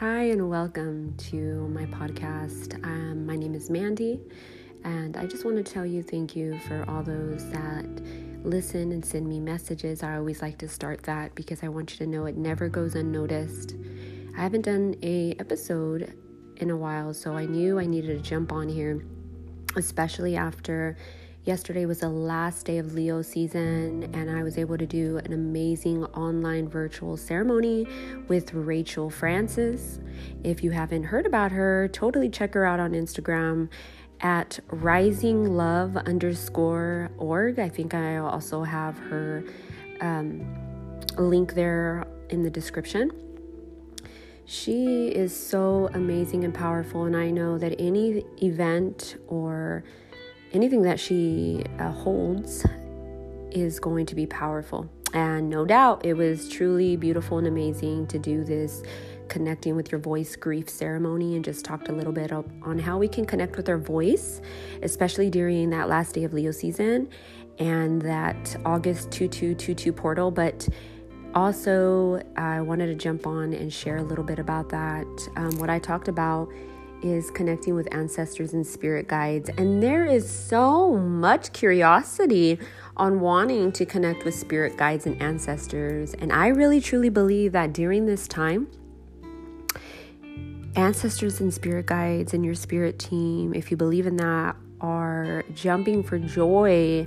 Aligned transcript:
Hi, 0.00 0.26
and 0.26 0.48
welcome 0.48 1.12
to 1.16 1.66
my 1.74 1.84
podcast. 1.86 2.80
Um, 2.84 3.26
my 3.26 3.34
name 3.34 3.56
is 3.56 3.68
Mandy, 3.68 4.20
and 4.84 5.16
I 5.16 5.26
just 5.26 5.44
want 5.44 5.56
to 5.56 5.64
tell 5.64 5.84
you 5.84 6.04
thank 6.04 6.36
you 6.36 6.56
for 6.68 6.84
all 6.86 7.02
those 7.02 7.50
that 7.50 7.84
listen 8.44 8.92
and 8.92 9.04
send 9.04 9.28
me 9.28 9.40
messages. 9.40 10.04
I 10.04 10.16
always 10.16 10.40
like 10.40 10.56
to 10.58 10.68
start 10.68 11.02
that 11.02 11.34
because 11.34 11.64
I 11.64 11.68
want 11.68 11.90
you 11.90 11.96
to 11.96 12.06
know 12.06 12.26
it 12.26 12.36
never 12.36 12.68
goes 12.68 12.94
unnoticed. 12.94 13.74
I 14.36 14.40
haven't 14.40 14.66
done 14.66 14.94
a 15.02 15.34
episode 15.40 16.14
in 16.58 16.70
a 16.70 16.76
while, 16.76 17.12
so 17.12 17.32
I 17.32 17.46
knew 17.46 17.80
I 17.80 17.86
needed 17.86 18.16
to 18.16 18.22
jump 18.22 18.52
on 18.52 18.68
here, 18.68 19.04
especially 19.74 20.36
after 20.36 20.96
Yesterday 21.48 21.86
was 21.86 22.00
the 22.00 22.10
last 22.10 22.66
day 22.66 22.76
of 22.76 22.92
Leo 22.92 23.22
season, 23.22 24.10
and 24.12 24.30
I 24.30 24.42
was 24.42 24.58
able 24.58 24.76
to 24.76 24.84
do 24.84 25.16
an 25.24 25.32
amazing 25.32 26.04
online 26.04 26.68
virtual 26.68 27.16
ceremony 27.16 27.86
with 28.28 28.52
Rachel 28.52 29.08
Francis. 29.08 29.98
If 30.44 30.62
you 30.62 30.72
haven't 30.72 31.04
heard 31.04 31.24
about 31.24 31.50
her, 31.52 31.88
totally 31.88 32.28
check 32.28 32.52
her 32.52 32.66
out 32.66 32.80
on 32.80 32.92
Instagram 32.92 33.70
at 34.20 34.60
risinglove 34.68 36.04
underscore 36.04 37.10
org. 37.16 37.58
I 37.58 37.70
think 37.70 37.94
I 37.94 38.18
also 38.18 38.62
have 38.62 38.98
her 38.98 39.42
um, 40.02 40.46
link 41.16 41.54
there 41.54 42.06
in 42.28 42.42
the 42.42 42.50
description. 42.50 43.10
She 44.44 45.08
is 45.08 45.34
so 45.34 45.88
amazing 45.94 46.44
and 46.44 46.52
powerful, 46.52 47.04
and 47.04 47.16
I 47.16 47.30
know 47.30 47.56
that 47.56 47.74
any 47.80 48.22
event 48.42 49.16
or 49.28 49.82
anything 50.52 50.82
that 50.82 50.98
she 51.00 51.64
uh, 51.78 51.90
holds 51.90 52.64
is 53.50 53.80
going 53.80 54.06
to 54.06 54.14
be 54.14 54.26
powerful. 54.26 54.88
And 55.14 55.48
no 55.48 55.64
doubt 55.64 56.04
it 56.04 56.14
was 56.14 56.48
truly 56.48 56.96
beautiful 56.96 57.38
and 57.38 57.46
amazing 57.46 58.06
to 58.08 58.18
do 58.18 58.44
this 58.44 58.82
connecting 59.28 59.76
with 59.76 59.92
your 59.92 60.00
voice 60.00 60.36
grief 60.36 60.68
ceremony 60.68 61.36
and 61.36 61.44
just 61.44 61.64
talked 61.64 61.88
a 61.88 61.92
little 61.92 62.12
bit 62.12 62.32
on 62.32 62.78
how 62.78 62.98
we 62.98 63.08
can 63.08 63.24
connect 63.24 63.56
with 63.56 63.68
our 63.68 63.78
voice, 63.78 64.40
especially 64.82 65.30
during 65.30 65.70
that 65.70 65.88
last 65.88 66.14
day 66.14 66.24
of 66.24 66.32
Leo 66.32 66.50
season 66.50 67.08
and 67.58 68.00
that 68.02 68.56
August 68.64 69.10
2222 69.10 69.92
portal. 69.92 70.30
But 70.30 70.68
also, 71.34 72.22
I 72.36 72.60
wanted 72.60 72.86
to 72.86 72.94
jump 72.94 73.26
on 73.26 73.52
and 73.52 73.72
share 73.72 73.98
a 73.98 74.02
little 74.02 74.24
bit 74.24 74.38
about 74.38 74.70
that. 74.70 75.06
Um, 75.36 75.58
what 75.58 75.70
I 75.70 75.78
talked 75.78 76.08
about 76.08 76.48
is 77.02 77.30
connecting 77.30 77.74
with 77.74 77.92
ancestors 77.92 78.52
and 78.52 78.66
spirit 78.66 79.08
guides. 79.08 79.50
And 79.56 79.82
there 79.82 80.04
is 80.04 80.28
so 80.28 80.96
much 80.96 81.52
curiosity 81.52 82.58
on 82.96 83.20
wanting 83.20 83.72
to 83.72 83.86
connect 83.86 84.24
with 84.24 84.34
spirit 84.34 84.76
guides 84.76 85.06
and 85.06 85.20
ancestors. 85.22 86.14
And 86.14 86.32
I 86.32 86.48
really 86.48 86.80
truly 86.80 87.08
believe 87.08 87.52
that 87.52 87.72
during 87.72 88.06
this 88.06 88.26
time, 88.26 88.68
ancestors 90.74 91.40
and 91.40 91.52
spirit 91.52 91.86
guides 91.86 92.34
and 92.34 92.44
your 92.44 92.54
spirit 92.54 92.98
team, 92.98 93.54
if 93.54 93.70
you 93.70 93.76
believe 93.76 94.06
in 94.06 94.16
that, 94.16 94.56
are 94.80 95.44
jumping 95.54 96.02
for 96.02 96.18
joy 96.18 97.06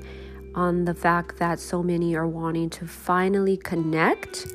on 0.56 0.86
the 0.86 0.94
fact 0.94 1.38
that 1.38 1.60
so 1.60 1.82
many 1.82 2.16
are 2.16 2.28
wanting 2.28 2.70
to 2.70 2.86
finally 2.86 3.56
connect 3.56 4.48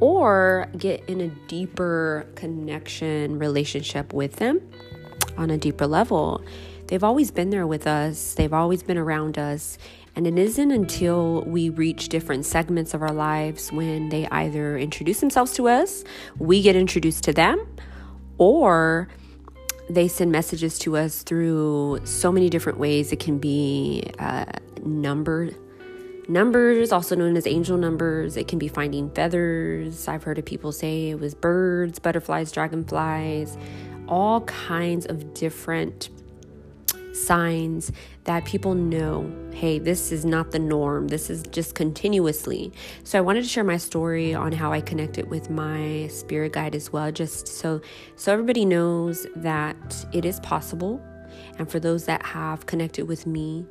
or 0.00 0.68
get 0.76 1.02
in 1.08 1.20
a 1.20 1.28
deeper 1.48 2.26
connection 2.34 3.38
relationship 3.38 4.12
with 4.12 4.36
them 4.36 4.60
on 5.36 5.50
a 5.50 5.58
deeper 5.58 5.86
level. 5.86 6.42
They've 6.86 7.04
always 7.04 7.30
been 7.30 7.50
there 7.50 7.66
with 7.66 7.86
us, 7.86 8.34
they've 8.34 8.52
always 8.52 8.82
been 8.82 8.98
around 8.98 9.38
us. 9.38 9.78
And 10.16 10.26
it 10.26 10.36
isn't 10.36 10.72
until 10.72 11.42
we 11.42 11.70
reach 11.70 12.08
different 12.08 12.44
segments 12.44 12.92
of 12.92 13.02
our 13.02 13.12
lives 13.12 13.70
when 13.70 14.08
they 14.08 14.26
either 14.28 14.76
introduce 14.76 15.20
themselves 15.20 15.52
to 15.54 15.68
us, 15.68 16.02
we 16.38 16.60
get 16.60 16.74
introduced 16.74 17.22
to 17.24 17.32
them, 17.32 17.64
or 18.36 19.08
they 19.88 20.08
send 20.08 20.32
messages 20.32 20.78
to 20.80 20.96
us 20.96 21.22
through 21.22 22.00
so 22.04 22.32
many 22.32 22.50
different 22.50 22.78
ways. 22.78 23.12
It 23.12 23.20
can 23.20 23.38
be 23.38 24.10
uh, 24.18 24.46
numbered 24.84 25.56
numbers, 26.28 26.92
also 26.92 27.16
known 27.16 27.36
as 27.36 27.46
angel 27.46 27.76
numbers. 27.76 28.36
It 28.36 28.48
can 28.48 28.58
be 28.58 28.68
finding 28.68 29.10
feathers. 29.10 30.06
I've 30.06 30.22
heard 30.22 30.38
of 30.38 30.44
people 30.44 30.72
say 30.72 31.10
it 31.10 31.18
was 31.18 31.34
birds, 31.34 31.98
butterflies, 31.98 32.52
dragonflies, 32.52 33.56
all 34.06 34.42
kinds 34.42 35.06
of 35.06 35.34
different 35.34 36.10
signs 37.12 37.90
that 38.24 38.44
people 38.44 38.74
know 38.74 39.30
hey 39.52 39.78
this 39.78 40.12
is 40.12 40.24
not 40.24 40.52
the 40.52 40.58
norm 40.58 41.08
this 41.08 41.30
is 41.30 41.42
just 41.50 41.74
continuously 41.74 42.72
so 43.02 43.18
i 43.18 43.20
wanted 43.20 43.42
to 43.42 43.48
share 43.48 43.64
my 43.64 43.76
story 43.76 44.34
on 44.34 44.52
how 44.52 44.72
i 44.72 44.80
connected 44.80 45.28
with 45.28 45.50
my 45.50 46.06
spirit 46.12 46.52
guide 46.52 46.74
as 46.76 46.92
well 46.92 47.10
just 47.10 47.48
so 47.48 47.80
so 48.14 48.32
everybody 48.32 48.64
knows 48.64 49.26
that 49.34 50.06
it 50.12 50.24
is 50.24 50.38
possible 50.40 51.02
and 51.58 51.70
for 51.70 51.80
those 51.80 52.04
that 52.06 52.24
have 52.24 52.66
connected 52.66 53.08
with 53.08 53.26
me 53.26 53.66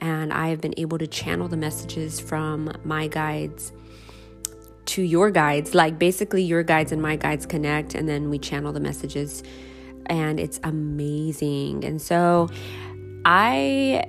and 0.00 0.32
I 0.32 0.48
have 0.48 0.60
been 0.60 0.74
able 0.76 0.98
to 0.98 1.06
channel 1.06 1.48
the 1.48 1.56
messages 1.56 2.20
from 2.20 2.72
my 2.84 3.08
guides 3.08 3.72
to 4.86 5.02
your 5.02 5.30
guides. 5.30 5.74
Like 5.74 5.98
basically, 5.98 6.42
your 6.42 6.62
guides 6.62 6.92
and 6.92 7.02
my 7.02 7.16
guides 7.16 7.46
connect, 7.46 7.94
and 7.94 8.08
then 8.08 8.30
we 8.30 8.38
channel 8.38 8.72
the 8.72 8.80
messages, 8.80 9.42
and 10.06 10.40
it's 10.40 10.60
amazing. 10.64 11.84
And 11.84 12.00
so 12.00 12.48
I 13.24 14.04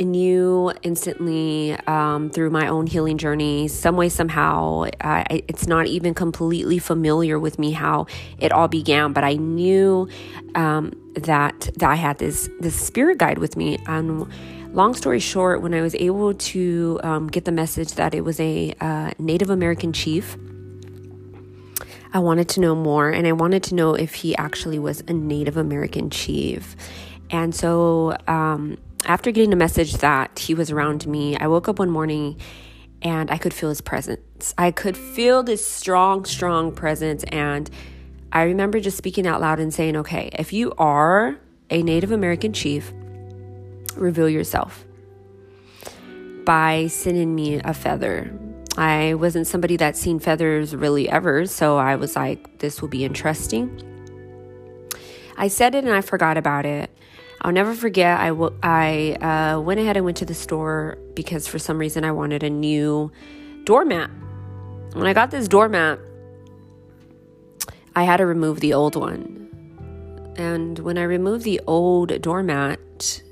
knew 0.00 0.72
instantly 0.82 1.72
um, 1.86 2.30
through 2.30 2.50
my 2.50 2.66
own 2.66 2.86
healing 2.86 3.18
journey, 3.18 3.68
some 3.68 3.96
way, 3.96 4.08
somehow, 4.08 4.86
it's 5.30 5.66
not 5.66 5.86
even 5.86 6.14
completely 6.14 6.78
familiar 6.78 7.38
with 7.38 7.58
me 7.58 7.72
how 7.72 8.06
it 8.38 8.52
all 8.52 8.68
began, 8.68 9.12
but 9.12 9.24
I 9.24 9.34
knew 9.34 10.08
um, 10.54 10.92
that 11.14 11.70
that 11.76 11.90
I 11.90 11.94
had 11.94 12.18
this 12.18 12.48
this 12.60 12.74
spirit 12.74 13.18
guide 13.18 13.38
with 13.38 13.56
me, 13.56 13.78
and 13.86 14.26
long 14.74 14.94
story 14.94 15.20
short, 15.20 15.62
when 15.62 15.72
I 15.74 15.80
was 15.80 15.94
able 15.94 16.34
to 16.34 17.00
um, 17.02 17.28
get 17.28 17.44
the 17.44 17.52
message 17.52 17.92
that 17.92 18.14
it 18.14 18.22
was 18.22 18.40
a 18.40 18.74
uh, 18.80 19.12
Native 19.18 19.50
American 19.50 19.92
chief, 19.92 20.36
I 22.12 22.18
wanted 22.18 22.48
to 22.50 22.60
know 22.60 22.74
more 22.74 23.10
and 23.10 23.26
I 23.26 23.32
wanted 23.32 23.62
to 23.64 23.74
know 23.74 23.94
if 23.94 24.14
he 24.14 24.36
actually 24.36 24.78
was 24.78 25.02
a 25.06 25.12
Native 25.12 25.56
American 25.56 26.10
chief. 26.10 26.76
And 27.30 27.54
so, 27.54 28.16
um, 28.28 28.78
after 29.06 29.30
getting 29.30 29.52
a 29.52 29.56
message 29.56 29.94
that 29.94 30.38
he 30.38 30.54
was 30.54 30.70
around 30.70 31.06
me, 31.06 31.36
I 31.36 31.46
woke 31.46 31.68
up 31.68 31.78
one 31.78 31.90
morning 31.90 32.40
and 33.02 33.30
I 33.30 33.38
could 33.38 33.52
feel 33.52 33.68
his 33.68 33.80
presence. 33.80 34.54
I 34.56 34.70
could 34.70 34.96
feel 34.96 35.42
this 35.42 35.66
strong, 35.66 36.24
strong 36.24 36.72
presence. 36.72 37.22
And 37.24 37.68
I 38.32 38.44
remember 38.44 38.80
just 38.80 38.96
speaking 38.96 39.26
out 39.26 39.40
loud 39.40 39.60
and 39.60 39.72
saying, 39.72 39.96
okay, 39.98 40.30
if 40.32 40.52
you 40.52 40.72
are 40.78 41.36
a 41.70 41.82
Native 41.82 42.12
American 42.12 42.52
chief, 42.52 42.92
reveal 43.94 44.28
yourself 44.28 44.84
by 46.44 46.86
sending 46.88 47.34
me 47.34 47.60
a 47.64 47.74
feather. 47.74 48.32
I 48.76 49.14
wasn't 49.14 49.46
somebody 49.46 49.76
that's 49.76 50.00
seen 50.00 50.18
feathers 50.18 50.74
really 50.74 51.08
ever, 51.08 51.46
so 51.46 51.76
I 51.76 51.96
was 51.96 52.16
like, 52.16 52.58
this 52.58 52.82
will 52.82 52.88
be 52.88 53.04
interesting. 53.04 53.80
I 55.36 55.48
said 55.48 55.74
it 55.74 55.84
and 55.84 55.92
I 55.92 56.00
forgot 56.00 56.36
about 56.36 56.66
it. 56.66 56.90
I'll 57.44 57.52
never 57.52 57.74
forget. 57.74 58.18
I, 58.18 58.28
w- 58.28 58.58
I 58.62 59.12
uh, 59.20 59.60
went 59.60 59.78
ahead 59.78 59.96
and 59.98 60.04
went 60.06 60.16
to 60.16 60.24
the 60.24 60.34
store 60.34 60.96
because 61.12 61.46
for 61.46 61.58
some 61.58 61.76
reason 61.76 62.02
I 62.02 62.10
wanted 62.10 62.42
a 62.42 62.48
new 62.48 63.12
doormat. 63.64 64.10
When 64.94 65.06
I 65.06 65.12
got 65.12 65.30
this 65.30 65.46
doormat, 65.46 66.00
I 67.94 68.04
had 68.04 68.16
to 68.16 68.26
remove 68.26 68.60
the 68.60 68.72
old 68.72 68.96
one. 68.96 69.42
And 70.36 70.78
when 70.78 70.96
I 70.96 71.02
removed 71.02 71.44
the 71.44 71.60
old 71.66 72.18
doormat, 72.22 73.22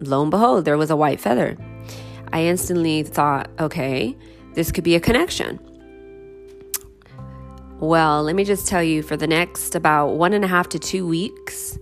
lo 0.00 0.22
and 0.22 0.30
behold, 0.30 0.64
there 0.64 0.78
was 0.78 0.90
a 0.90 0.96
white 0.96 1.20
feather. 1.20 1.58
I 2.32 2.44
instantly 2.44 3.02
thought, 3.02 3.50
okay, 3.58 4.16
this 4.54 4.70
could 4.70 4.84
be 4.84 4.94
a 4.94 5.00
connection. 5.00 5.58
Well, 7.80 8.22
let 8.22 8.36
me 8.36 8.44
just 8.44 8.68
tell 8.68 8.82
you 8.82 9.02
for 9.02 9.16
the 9.16 9.26
next 9.26 9.74
about 9.74 10.14
one 10.14 10.32
and 10.32 10.44
a 10.44 10.48
half 10.48 10.68
to 10.70 10.78
two 10.78 11.06
weeks, 11.06 11.78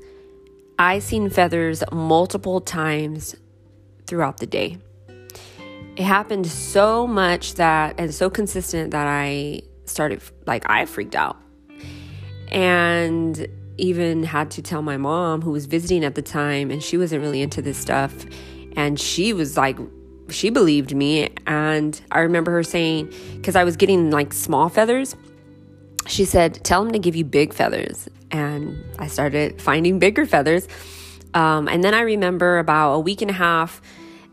I 0.79 0.99
seen 0.99 1.31
feathers 1.31 1.85
multiple 1.93 2.61
times 2.61 3.37
throughout 4.06 4.38
the 4.38 4.47
day. 4.47 4.79
It 5.97 6.03
happened 6.03 6.47
so 6.47 7.06
much 7.06 7.55
that 7.55 7.94
and 7.99 8.12
so 8.12 8.29
consistent 8.29 8.91
that 8.91 9.06
I 9.06 9.62
started 9.85 10.21
like 10.47 10.69
I 10.69 10.87
freaked 10.87 11.15
out. 11.15 11.37
And 12.50 13.47
even 13.76 14.23
had 14.23 14.50
to 14.53 14.62
tell 14.62 14.82
my 14.82 14.97
mom, 14.97 15.43
who 15.43 15.50
was 15.50 15.67
visiting 15.67 16.05
at 16.05 16.15
the 16.15 16.23
time, 16.23 16.71
and 16.71 16.82
she 16.82 16.97
wasn't 16.97 17.23
really 17.23 17.43
into 17.43 17.62
this 17.62 17.79
stuff. 17.79 18.12
And 18.77 18.99
she 18.99 19.32
was 19.32 19.56
like, 19.56 19.79
she 20.29 20.50
believed 20.50 20.94
me. 20.94 21.31
And 21.47 22.00
I 22.11 22.20
remember 22.20 22.50
her 22.53 22.62
saying, 22.62 23.12
because 23.37 23.56
I 23.56 23.65
was 23.65 23.77
getting 23.77 24.11
like 24.11 24.32
small 24.32 24.69
feathers, 24.69 25.17
she 26.06 26.25
said, 26.25 26.62
Tell 26.65 26.85
him 26.85 26.93
to 26.93 26.99
give 26.99 27.17
you 27.17 27.25
big 27.25 27.53
feathers. 27.53 28.09
And 28.35 28.85
I 28.99 29.07
started 29.07 29.63
finding 29.63 30.01
bigger 30.01 30.27
feathers. 30.27 30.67
Um, 31.35 31.69
and 31.69 31.85
then 31.85 31.95
I 31.95 32.01
remember 32.01 32.59
about 32.59 32.95
a 32.95 32.99
week 32.99 33.23
and 33.23 33.31
a 33.31 33.35
half 33.35 33.81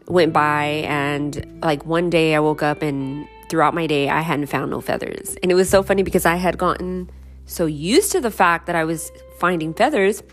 went 0.08 0.34
by, 0.34 0.84
and 0.88 1.60
like 1.62 1.86
one 1.86 2.10
day 2.10 2.34
I 2.34 2.40
woke 2.40 2.64
up 2.64 2.82
and 2.82 3.28
throughout 3.48 3.76
my 3.76 3.86
day 3.86 4.10
I 4.10 4.22
hadn't 4.22 4.48
found 4.48 4.72
no 4.72 4.82
feathers. 4.82 5.38
And 5.44 5.52
it 5.52 5.56
was 5.56 5.70
so 5.70 5.84
funny 5.84 6.02
because 6.02 6.26
I 6.26 6.36
had 6.36 6.58
gotten 6.58 7.12
so 7.46 7.68
used 7.68 8.12
to 8.14 8.20
the 8.22 8.32
fact 8.32 8.66
that 8.66 8.76
I 8.76 8.86
was 8.86 9.12
finding 9.38 9.74
feathers 9.74 10.24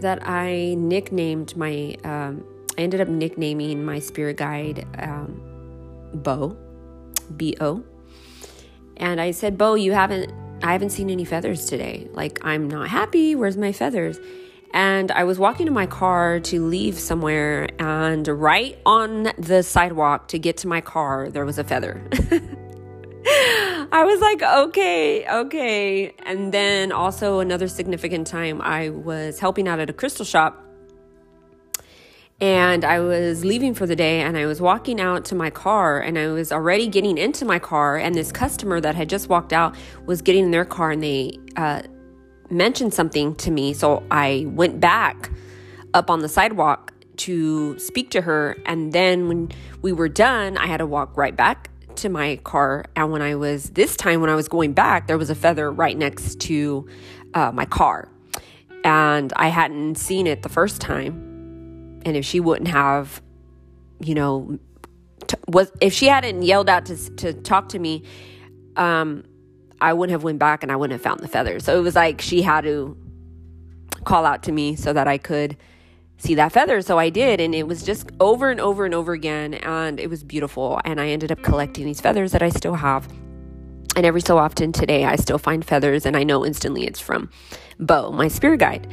that 0.00 0.26
I 0.26 0.74
nicknamed 0.76 1.56
my, 1.56 1.96
um, 2.04 2.44
I 2.76 2.82
ended 2.82 3.00
up 3.00 3.08
nicknaming 3.08 3.84
my 3.84 4.00
spirit 4.00 4.36
guide 4.36 4.86
um, 4.98 5.40
Bo, 6.14 6.56
B 7.36 7.56
O. 7.60 7.82
And 8.98 9.20
I 9.20 9.30
said, 9.30 9.56
Bo, 9.56 9.74
you 9.74 9.92
haven't, 9.92 10.30
I 10.62 10.72
haven't 10.72 10.90
seen 10.90 11.08
any 11.08 11.24
feathers 11.24 11.66
today. 11.66 12.08
Like, 12.12 12.38
I'm 12.42 12.68
not 12.68 12.88
happy. 12.88 13.34
Where's 13.34 13.56
my 13.56 13.72
feathers? 13.72 14.18
And 14.72 15.10
I 15.10 15.24
was 15.24 15.38
walking 15.38 15.66
to 15.66 15.72
my 15.72 15.86
car 15.86 16.38
to 16.40 16.64
leave 16.64 16.98
somewhere, 16.98 17.68
and 17.80 18.26
right 18.28 18.78
on 18.86 19.32
the 19.36 19.62
sidewalk 19.62 20.28
to 20.28 20.38
get 20.38 20.58
to 20.58 20.68
my 20.68 20.80
car, 20.80 21.28
there 21.28 21.44
was 21.44 21.58
a 21.58 21.64
feather. 21.64 22.00
I 23.92 24.04
was 24.04 24.20
like, 24.20 24.42
okay, 24.42 25.26
okay. 25.28 26.14
And 26.24 26.52
then 26.52 26.92
also 26.92 27.40
another 27.40 27.66
significant 27.66 28.28
time, 28.28 28.60
I 28.62 28.90
was 28.90 29.40
helping 29.40 29.66
out 29.66 29.80
at 29.80 29.90
a 29.90 29.92
crystal 29.92 30.24
shop. 30.24 30.69
And 32.40 32.86
I 32.86 33.00
was 33.00 33.44
leaving 33.44 33.74
for 33.74 33.86
the 33.86 33.94
day 33.94 34.20
and 34.20 34.38
I 34.38 34.46
was 34.46 34.62
walking 34.62 34.98
out 34.98 35.26
to 35.26 35.34
my 35.34 35.50
car 35.50 36.00
and 36.00 36.18
I 36.18 36.28
was 36.28 36.50
already 36.52 36.86
getting 36.86 37.18
into 37.18 37.44
my 37.44 37.58
car. 37.58 37.98
And 37.98 38.14
this 38.14 38.32
customer 38.32 38.80
that 38.80 38.94
had 38.94 39.10
just 39.10 39.28
walked 39.28 39.52
out 39.52 39.76
was 40.06 40.22
getting 40.22 40.44
in 40.44 40.50
their 40.50 40.64
car 40.64 40.90
and 40.90 41.02
they 41.02 41.38
uh, 41.56 41.82
mentioned 42.48 42.94
something 42.94 43.34
to 43.36 43.50
me. 43.50 43.74
So 43.74 44.02
I 44.10 44.46
went 44.48 44.80
back 44.80 45.30
up 45.92 46.08
on 46.08 46.20
the 46.20 46.30
sidewalk 46.30 46.94
to 47.18 47.78
speak 47.78 48.10
to 48.12 48.22
her. 48.22 48.56
And 48.64 48.94
then 48.94 49.28
when 49.28 49.50
we 49.82 49.92
were 49.92 50.08
done, 50.08 50.56
I 50.56 50.64
had 50.66 50.78
to 50.78 50.86
walk 50.86 51.18
right 51.18 51.36
back 51.36 51.68
to 51.96 52.08
my 52.08 52.36
car. 52.36 52.86
And 52.96 53.10
when 53.10 53.20
I 53.20 53.34
was 53.34 53.70
this 53.70 53.96
time, 53.96 54.22
when 54.22 54.30
I 54.30 54.34
was 54.34 54.48
going 54.48 54.72
back, 54.72 55.08
there 55.08 55.18
was 55.18 55.28
a 55.28 55.34
feather 55.34 55.70
right 55.70 55.96
next 55.96 56.40
to 56.40 56.88
uh, 57.34 57.52
my 57.52 57.66
car. 57.66 58.08
And 58.82 59.30
I 59.36 59.48
hadn't 59.48 59.96
seen 59.96 60.26
it 60.26 60.42
the 60.42 60.48
first 60.48 60.80
time. 60.80 61.29
And 62.04 62.16
if 62.16 62.24
she 62.24 62.40
wouldn't 62.40 62.68
have, 62.68 63.22
you 64.00 64.14
know, 64.14 64.58
t- 65.26 65.36
was 65.48 65.70
if 65.80 65.92
she 65.92 66.06
hadn't 66.06 66.42
yelled 66.42 66.68
out 66.68 66.86
to 66.86 66.96
to 67.16 67.32
talk 67.32 67.70
to 67.70 67.78
me, 67.78 68.04
um, 68.76 69.24
I 69.80 69.92
wouldn't 69.92 70.12
have 70.12 70.24
went 70.24 70.38
back 70.38 70.62
and 70.62 70.70
I 70.70 70.76
wouldn't 70.76 70.92
have 70.92 71.02
found 71.02 71.20
the 71.20 71.28
feathers. 71.28 71.64
So 71.64 71.78
it 71.78 71.82
was 71.82 71.94
like 71.94 72.20
she 72.20 72.42
had 72.42 72.64
to 72.64 72.96
call 74.04 74.24
out 74.24 74.42
to 74.44 74.52
me 74.52 74.76
so 74.76 74.92
that 74.92 75.08
I 75.08 75.18
could 75.18 75.56
see 76.18 76.34
that 76.34 76.52
feather. 76.52 76.82
So 76.82 76.98
I 76.98 77.10
did, 77.10 77.40
and 77.40 77.54
it 77.54 77.66
was 77.66 77.82
just 77.82 78.10
over 78.20 78.50
and 78.50 78.60
over 78.60 78.84
and 78.84 78.94
over 78.94 79.12
again, 79.12 79.54
and 79.54 79.98
it 79.98 80.10
was 80.10 80.22
beautiful. 80.22 80.80
And 80.84 81.00
I 81.00 81.08
ended 81.08 81.32
up 81.32 81.42
collecting 81.42 81.86
these 81.86 82.00
feathers 82.00 82.32
that 82.32 82.42
I 82.42 82.50
still 82.50 82.74
have. 82.74 83.08
And 83.96 84.06
every 84.06 84.20
so 84.20 84.38
often 84.38 84.72
today, 84.72 85.04
I 85.04 85.16
still 85.16 85.38
find 85.38 85.64
feathers, 85.64 86.06
and 86.06 86.16
I 86.16 86.22
know 86.22 86.44
instantly 86.44 86.86
it's 86.86 87.00
from 87.00 87.30
Bo, 87.78 88.12
my 88.12 88.28
spirit 88.28 88.60
guide. 88.60 88.86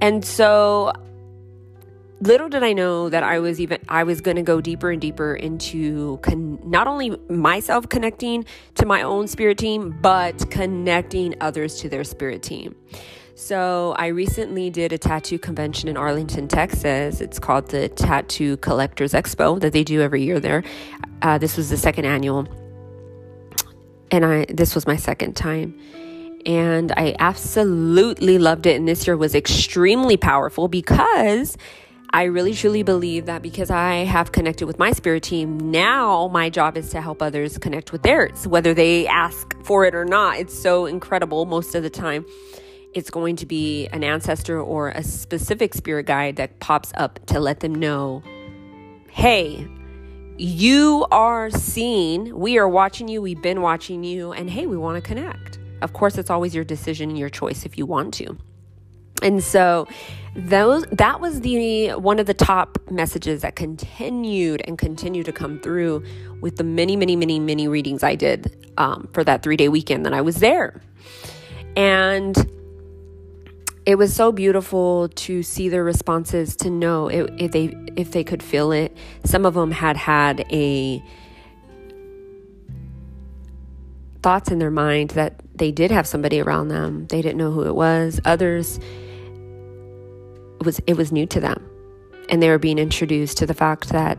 And 0.00 0.24
so 0.24 0.92
little 2.20 2.48
did 2.48 2.62
I 2.62 2.72
know 2.72 3.08
that 3.08 3.22
I 3.22 3.38
was 3.38 3.60
even 3.60 3.78
I 3.88 4.04
was 4.04 4.20
going 4.20 4.36
to 4.36 4.42
go 4.42 4.60
deeper 4.60 4.90
and 4.90 5.00
deeper 5.00 5.34
into 5.34 6.18
con- 6.18 6.58
not 6.64 6.86
only 6.86 7.16
myself 7.28 7.88
connecting 7.88 8.44
to 8.76 8.86
my 8.86 9.02
own 9.02 9.26
spirit 9.26 9.58
team, 9.58 9.96
but 10.00 10.50
connecting 10.50 11.34
others 11.40 11.80
to 11.80 11.88
their 11.88 12.04
spirit 12.04 12.42
team. 12.42 12.76
So, 13.34 13.94
I 13.96 14.08
recently 14.08 14.68
did 14.68 14.92
a 14.92 14.98
tattoo 14.98 15.38
convention 15.38 15.88
in 15.88 15.96
Arlington, 15.96 16.46
Texas. 16.46 17.22
It's 17.22 17.38
called 17.38 17.68
the 17.70 17.88
Tattoo 17.88 18.58
Collectors 18.58 19.14
Expo 19.14 19.58
that 19.60 19.72
they 19.72 19.82
do 19.82 20.02
every 20.02 20.22
year 20.22 20.40
there. 20.40 20.62
Uh, 21.22 21.38
this 21.38 21.56
was 21.56 21.70
the 21.70 21.78
second 21.78 22.04
annual, 22.04 22.46
and 24.10 24.26
I 24.26 24.44
this 24.50 24.74
was 24.74 24.86
my 24.86 24.96
second 24.96 25.36
time 25.36 25.78
and 26.46 26.92
I 26.92 27.14
absolutely 27.18 28.38
loved 28.38 28.66
it. 28.66 28.76
And 28.76 28.88
this 28.88 29.06
year 29.06 29.16
was 29.16 29.34
extremely 29.34 30.16
powerful 30.16 30.68
because 30.68 31.56
I 32.12 32.24
really 32.24 32.54
truly 32.54 32.82
believe 32.82 33.26
that 33.26 33.40
because 33.40 33.70
I 33.70 33.98
have 33.98 34.32
connected 34.32 34.66
with 34.66 34.80
my 34.80 34.90
spirit 34.90 35.22
team, 35.22 35.70
now 35.70 36.26
my 36.26 36.50
job 36.50 36.76
is 36.76 36.90
to 36.90 37.00
help 37.00 37.22
others 37.22 37.56
connect 37.58 37.92
with 37.92 38.02
theirs, 38.02 38.48
whether 38.48 38.74
they 38.74 39.06
ask 39.06 39.54
for 39.62 39.84
it 39.84 39.94
or 39.94 40.04
not. 40.04 40.38
It's 40.38 40.60
so 40.60 40.86
incredible 40.86 41.46
most 41.46 41.76
of 41.76 41.84
the 41.84 41.90
time. 41.90 42.26
It's 42.94 43.10
going 43.10 43.36
to 43.36 43.46
be 43.46 43.86
an 43.88 44.02
ancestor 44.02 44.60
or 44.60 44.88
a 44.88 45.04
specific 45.04 45.72
spirit 45.72 46.06
guide 46.06 46.34
that 46.36 46.58
pops 46.58 46.92
up 46.96 47.24
to 47.26 47.38
let 47.38 47.60
them 47.60 47.74
know 47.74 48.24
hey, 49.12 49.68
you 50.36 51.06
are 51.10 51.50
seen, 51.50 52.36
we 52.36 52.58
are 52.58 52.68
watching 52.68 53.08
you, 53.08 53.20
we've 53.20 53.42
been 53.42 53.60
watching 53.60 54.04
you, 54.04 54.32
and 54.32 54.48
hey, 54.48 54.66
we 54.66 54.76
want 54.76 54.96
to 54.96 55.06
connect. 55.06 55.58
Of 55.82 55.92
course, 55.92 56.16
it's 56.16 56.30
always 56.30 56.54
your 56.54 56.64
decision 56.64 57.10
and 57.10 57.18
your 57.18 57.28
choice 57.28 57.66
if 57.66 57.76
you 57.76 57.86
want 57.86 58.14
to. 58.14 58.38
And 59.22 59.42
so 59.42 59.86
those 60.36 60.84
that 60.92 61.20
was 61.20 61.40
the 61.40 61.90
one 61.94 62.18
of 62.18 62.26
the 62.26 62.34
top 62.34 62.78
messages 62.90 63.42
that 63.42 63.56
continued 63.56 64.62
and 64.66 64.78
continued 64.78 65.26
to 65.26 65.32
come 65.32 65.58
through 65.58 66.04
with 66.40 66.56
the 66.56 66.62
many 66.62 66.94
many 66.94 67.16
many 67.16 67.40
many 67.40 67.66
readings 67.66 68.04
i 68.04 68.14
did 68.14 68.72
um, 68.78 69.08
for 69.12 69.24
that 69.24 69.42
three 69.42 69.56
day 69.56 69.68
weekend 69.68 70.06
that 70.06 70.14
i 70.14 70.20
was 70.20 70.36
there. 70.36 70.80
And 71.76 72.36
it 73.86 73.96
was 73.96 74.14
so 74.14 74.32
beautiful 74.32 75.08
to 75.08 75.42
see 75.42 75.68
their 75.68 75.84
responses 75.84 76.56
to 76.56 76.70
know 76.70 77.08
if, 77.08 77.52
they 77.52 77.74
if 77.96 78.12
they 78.12 78.24
could 78.24 78.42
feel 78.42 78.72
it. 78.72 78.96
Some 79.24 79.46
of 79.46 79.54
them 79.54 79.70
had 79.70 79.96
had 79.96 80.46
a 80.52 81.02
thoughts 84.22 84.50
in 84.50 84.58
their 84.58 84.70
mind 84.70 85.10
that 85.10 85.40
they 85.54 85.72
did 85.72 85.90
have 85.90 86.06
somebody 86.06 86.40
around 86.40 86.68
them. 86.68 87.06
They 87.06 87.22
didn't 87.22 87.38
know 87.38 87.52
who 87.52 87.66
it 87.66 87.74
was. 87.74 88.20
Others 88.24 88.78
was 90.64 90.80
it 90.86 90.96
was 90.96 91.12
new 91.12 91.26
to 91.26 91.40
them. 91.40 91.66
And 92.28 92.42
they 92.42 92.48
were 92.48 92.58
being 92.58 92.78
introduced 92.78 93.38
to 93.38 93.46
the 93.46 93.54
fact 93.54 93.88
that 93.90 94.18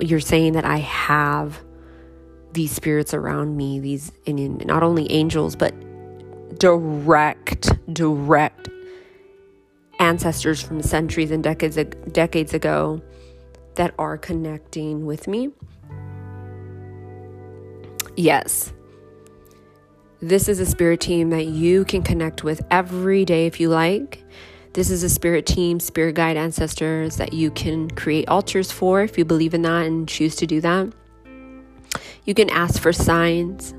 you're 0.00 0.20
saying 0.20 0.54
that 0.54 0.64
I 0.64 0.78
have 0.78 1.62
these 2.52 2.72
spirits 2.72 3.14
around 3.14 3.56
me 3.56 3.80
these 3.80 4.12
and 4.26 4.64
not 4.66 4.82
only 4.82 5.10
angels 5.10 5.56
but 5.56 5.74
direct 6.58 7.72
direct 7.92 8.68
ancestors 9.98 10.60
from 10.60 10.82
centuries 10.82 11.30
and 11.30 11.42
decades 11.42 11.78
decades 12.10 12.52
ago 12.52 13.00
that 13.76 13.94
are 13.98 14.18
connecting 14.18 15.06
with 15.06 15.26
me. 15.26 15.50
Yes. 18.16 18.72
This 20.20 20.48
is 20.48 20.60
a 20.60 20.66
spirit 20.66 21.00
team 21.00 21.30
that 21.30 21.46
you 21.46 21.84
can 21.84 22.02
connect 22.02 22.44
with 22.44 22.60
every 22.70 23.24
day 23.24 23.46
if 23.46 23.58
you 23.58 23.70
like 23.70 24.22
this 24.74 24.90
is 24.90 25.02
a 25.02 25.08
spirit 25.08 25.44
team, 25.44 25.78
spirit 25.80 26.14
guide 26.14 26.36
ancestors 26.36 27.16
that 27.16 27.34
you 27.34 27.50
can 27.50 27.90
create 27.90 28.28
altars 28.28 28.72
for 28.72 29.02
if 29.02 29.18
you 29.18 29.24
believe 29.24 29.52
in 29.52 29.62
that 29.62 29.86
and 29.86 30.08
choose 30.08 30.34
to 30.36 30.46
do 30.46 30.60
that. 30.62 30.92
You 32.24 32.34
can 32.34 32.48
ask 32.48 32.80
for 32.80 32.92
signs. 32.92 33.74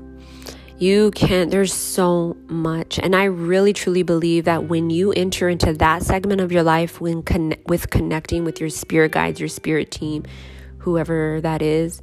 You 0.78 1.10
can, 1.12 1.48
there's 1.48 1.72
so 1.72 2.36
much. 2.46 2.98
And 2.98 3.16
I 3.16 3.24
really 3.24 3.72
truly 3.72 4.02
believe 4.02 4.44
that 4.44 4.64
when 4.64 4.90
you 4.90 5.12
enter 5.12 5.48
into 5.48 5.72
that 5.74 6.02
segment 6.02 6.40
of 6.40 6.52
your 6.52 6.62
life, 6.62 7.00
when 7.00 7.22
con- 7.22 7.54
with 7.66 7.90
connecting 7.90 8.44
with 8.44 8.60
your 8.60 8.68
spirit 8.68 9.12
guides, 9.12 9.40
your 9.40 9.48
spirit 9.48 9.90
team, 9.90 10.24
whoever 10.78 11.40
that 11.40 11.62
is, 11.62 12.00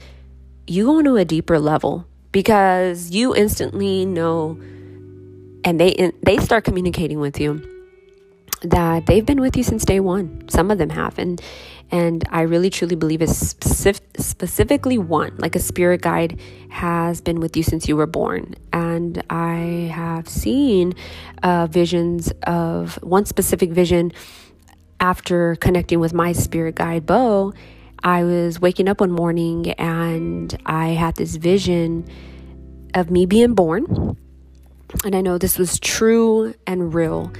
you 0.68 0.86
go 0.86 1.00
into 1.00 1.16
a 1.16 1.26
deeper 1.26 1.60
level 1.60 2.08
because 2.32 3.12
you 3.12 3.36
instantly 3.36 4.06
know 4.06 4.60
and 5.64 5.80
they 5.80 6.12
they 6.24 6.38
start 6.38 6.64
communicating 6.64 7.20
with 7.20 7.40
you 7.40 7.81
that 8.62 9.06
they've 9.06 9.26
been 9.26 9.42
with 9.42 9.58
you 9.58 9.64
since 9.64 9.86
day 9.86 10.00
one. 10.00 10.48
Some 10.50 10.72
of 10.72 10.78
them 10.78 10.90
have, 10.90 11.18
and 11.18 11.42
and 11.94 12.24
I 12.32 12.42
really 12.44 12.70
truly 12.70 12.96
believe 12.96 13.22
it's 13.22 13.36
specific, 13.36 14.04
specifically 14.18 14.98
one, 14.98 15.36
like 15.38 15.56
a 15.58 15.60
spirit 15.60 16.02
guide, 16.02 16.40
has 16.70 17.20
been 17.20 17.42
with 17.42 17.58
you 17.58 17.64
since 17.64 17.88
you 17.88 17.98
were 17.98 18.08
born. 18.08 18.56
And 18.72 19.22
I 19.30 19.92
have 19.94 20.30
seen 20.30 20.94
uh, 21.44 21.68
visions 21.68 22.32
of 22.44 22.96
one 23.04 23.26
specific 23.26 23.72
vision 23.72 24.14
after 25.02 25.56
connecting 25.58 26.00
with 26.00 26.14
my 26.14 26.32
spirit 26.32 26.76
guide, 26.76 27.06
Bo. 27.06 27.54
I 28.04 28.24
was 28.24 28.62
waking 28.62 28.88
up 28.88 29.02
one 29.02 29.12
morning 29.12 29.72
and 29.72 30.58
I 30.66 30.90
had 30.90 31.18
this 31.18 31.36
vision 31.36 32.08
of 32.94 33.12
me 33.12 33.26
being 33.26 33.54
born. 33.54 34.18
And 35.04 35.16
I 35.16 35.22
know 35.22 35.38
this 35.38 35.58
was 35.58 35.78
true 35.80 36.54
and 36.66 36.94
real 36.94 37.32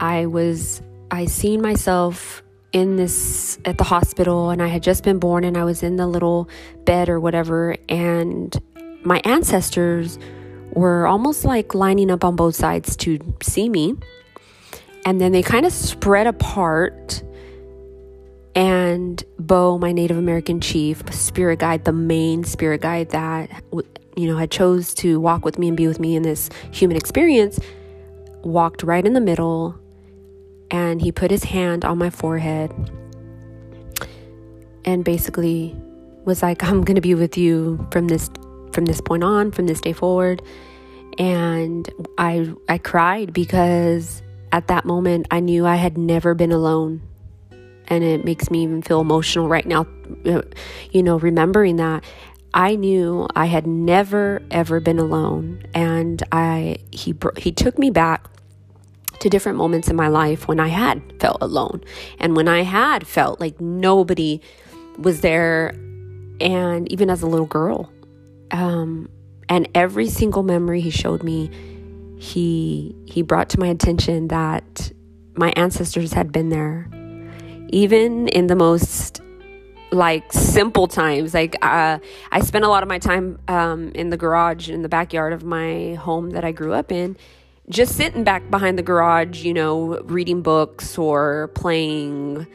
I 0.00 0.26
was, 0.26 0.82
I 1.10 1.26
seen 1.26 1.60
myself 1.62 2.42
in 2.72 2.96
this 2.96 3.58
at 3.64 3.78
the 3.78 3.84
hospital 3.84 4.50
and 4.50 4.62
I 4.62 4.66
had 4.66 4.82
just 4.82 5.02
been 5.02 5.18
born 5.18 5.44
and 5.44 5.56
I 5.56 5.64
was 5.64 5.82
in 5.82 5.96
the 5.96 6.06
little 6.06 6.48
bed 6.84 7.08
or 7.08 7.18
whatever 7.20 7.76
and 7.88 8.54
my 9.02 9.20
ancestors 9.24 10.18
were 10.72 11.06
almost 11.06 11.44
like 11.44 11.74
lining 11.74 12.10
up 12.10 12.24
on 12.24 12.36
both 12.36 12.54
sides 12.54 12.96
to 12.96 13.18
see 13.42 13.68
me. 13.68 13.94
And 15.06 15.20
then 15.20 15.32
they 15.32 15.42
kind 15.42 15.64
of 15.64 15.72
spread 15.72 16.26
apart 16.26 17.22
and 18.54 19.22
Bo 19.38 19.78
my 19.78 19.92
Native 19.92 20.18
American 20.18 20.60
chief 20.60 21.02
spirit 21.14 21.60
guide 21.60 21.84
the 21.84 21.92
main 21.92 22.44
spirit 22.44 22.80
guide 22.80 23.10
that 23.10 23.62
you 24.16 24.26
know, 24.26 24.36
had 24.36 24.50
chose 24.50 24.94
to 24.94 25.20
walk 25.20 25.44
with 25.44 25.58
me 25.58 25.68
and 25.68 25.76
be 25.76 25.86
with 25.86 26.00
me 26.00 26.16
in 26.16 26.22
this 26.22 26.48
human 26.72 26.96
experience, 26.96 27.60
walked 28.42 28.82
right 28.82 29.04
in 29.06 29.12
the 29.12 29.20
middle 29.20 29.78
and 30.76 31.00
he 31.00 31.10
put 31.10 31.30
his 31.30 31.44
hand 31.44 31.86
on 31.86 31.96
my 31.96 32.10
forehead 32.10 32.70
and 34.84 35.04
basically 35.04 35.74
was 36.26 36.42
like 36.42 36.62
I'm 36.62 36.84
going 36.84 36.96
to 36.96 37.00
be 37.00 37.14
with 37.14 37.38
you 37.38 37.86
from 37.90 38.08
this 38.08 38.28
from 38.72 38.84
this 38.84 39.00
point 39.00 39.24
on, 39.24 39.52
from 39.52 39.66
this 39.66 39.80
day 39.80 39.94
forward. 39.94 40.42
And 41.18 41.88
I 42.18 42.52
I 42.68 42.76
cried 42.76 43.32
because 43.32 44.22
at 44.52 44.66
that 44.66 44.84
moment 44.84 45.28
I 45.30 45.40
knew 45.40 45.64
I 45.66 45.76
had 45.76 45.96
never 45.96 46.34
been 46.34 46.52
alone. 46.52 47.00
And 47.88 48.04
it 48.04 48.24
makes 48.24 48.50
me 48.50 48.64
even 48.64 48.82
feel 48.82 49.00
emotional 49.00 49.48
right 49.48 49.66
now 49.66 49.86
you 50.90 51.02
know 51.02 51.18
remembering 51.18 51.76
that 51.76 52.04
I 52.52 52.74
knew 52.74 53.28
I 53.34 53.46
had 53.46 53.66
never 53.66 54.42
ever 54.50 54.80
been 54.80 54.98
alone 54.98 55.62
and 55.72 56.22
I 56.32 56.78
he 56.90 57.14
he 57.36 57.52
took 57.52 57.78
me 57.78 57.90
back 57.90 58.28
to 59.26 59.30
different 59.30 59.58
moments 59.58 59.88
in 59.88 59.96
my 59.96 60.06
life 60.06 60.46
when 60.46 60.60
I 60.60 60.68
had 60.68 61.02
felt 61.18 61.38
alone 61.40 61.82
and 62.20 62.36
when 62.36 62.46
I 62.46 62.62
had 62.62 63.08
felt 63.08 63.40
like 63.40 63.60
nobody 63.60 64.40
was 64.98 65.20
there 65.20 65.74
and 66.40 66.90
even 66.92 67.10
as 67.10 67.22
a 67.22 67.26
little 67.26 67.46
girl. 67.46 67.90
Um, 68.52 69.08
and 69.48 69.68
every 69.74 70.06
single 70.06 70.44
memory 70.44 70.80
he 70.80 70.90
showed 70.90 71.24
me 71.24 71.50
he 72.18 72.94
he 73.06 73.22
brought 73.22 73.48
to 73.50 73.58
my 73.58 73.66
attention 73.66 74.28
that 74.28 74.92
my 75.34 75.52
ancestors 75.56 76.12
had 76.12 76.30
been 76.30 76.50
there. 76.50 76.88
Even 77.70 78.28
in 78.28 78.46
the 78.46 78.54
most 78.54 79.20
like 79.90 80.32
simple 80.32 80.88
times 80.88 81.32
like 81.32 81.54
uh, 81.62 81.96
i 82.32 82.40
spent 82.40 82.64
a 82.64 82.68
lot 82.68 82.82
of 82.82 82.88
my 82.88 82.98
time 82.98 83.38
um, 83.46 83.92
in 83.94 84.10
the 84.10 84.16
garage 84.16 84.68
in 84.68 84.82
the 84.82 84.88
backyard 84.88 85.32
of 85.32 85.44
my 85.44 85.94
home 85.94 86.30
that 86.30 86.44
i 86.44 86.50
grew 86.50 86.72
up 86.72 86.90
in 86.90 87.16
just 87.68 87.96
sitting 87.96 88.24
back 88.24 88.48
behind 88.50 88.78
the 88.78 88.82
garage 88.82 89.44
you 89.44 89.54
know 89.54 90.00
reading 90.02 90.42
books 90.42 90.96
or 90.98 91.48
playing 91.54 92.46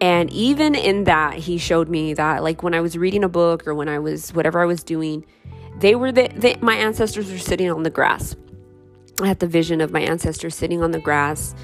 and 0.00 0.32
even 0.32 0.74
in 0.74 1.04
that, 1.04 1.34
he 1.34 1.58
showed 1.58 1.88
me 1.88 2.14
that, 2.14 2.42
like 2.42 2.62
when 2.62 2.74
I 2.74 2.80
was 2.80 2.96
reading 2.96 3.22
a 3.22 3.28
book 3.28 3.66
or 3.66 3.74
when 3.74 3.88
I 3.88 3.98
was 3.98 4.32
whatever 4.32 4.60
I 4.60 4.64
was 4.64 4.82
doing, 4.82 5.26
they 5.78 5.94
were 5.94 6.10
the, 6.10 6.28
the 6.28 6.56
my 6.62 6.74
ancestors 6.74 7.30
were 7.30 7.38
sitting 7.38 7.70
on 7.70 7.82
the 7.82 7.90
grass. 7.90 8.34
I 9.20 9.26
had 9.26 9.40
the 9.40 9.46
vision 9.46 9.82
of 9.82 9.90
my 9.90 10.00
ancestors 10.00 10.54
sitting 10.54 10.82
on 10.82 10.92
the 10.92 11.00
grass, 11.00 11.54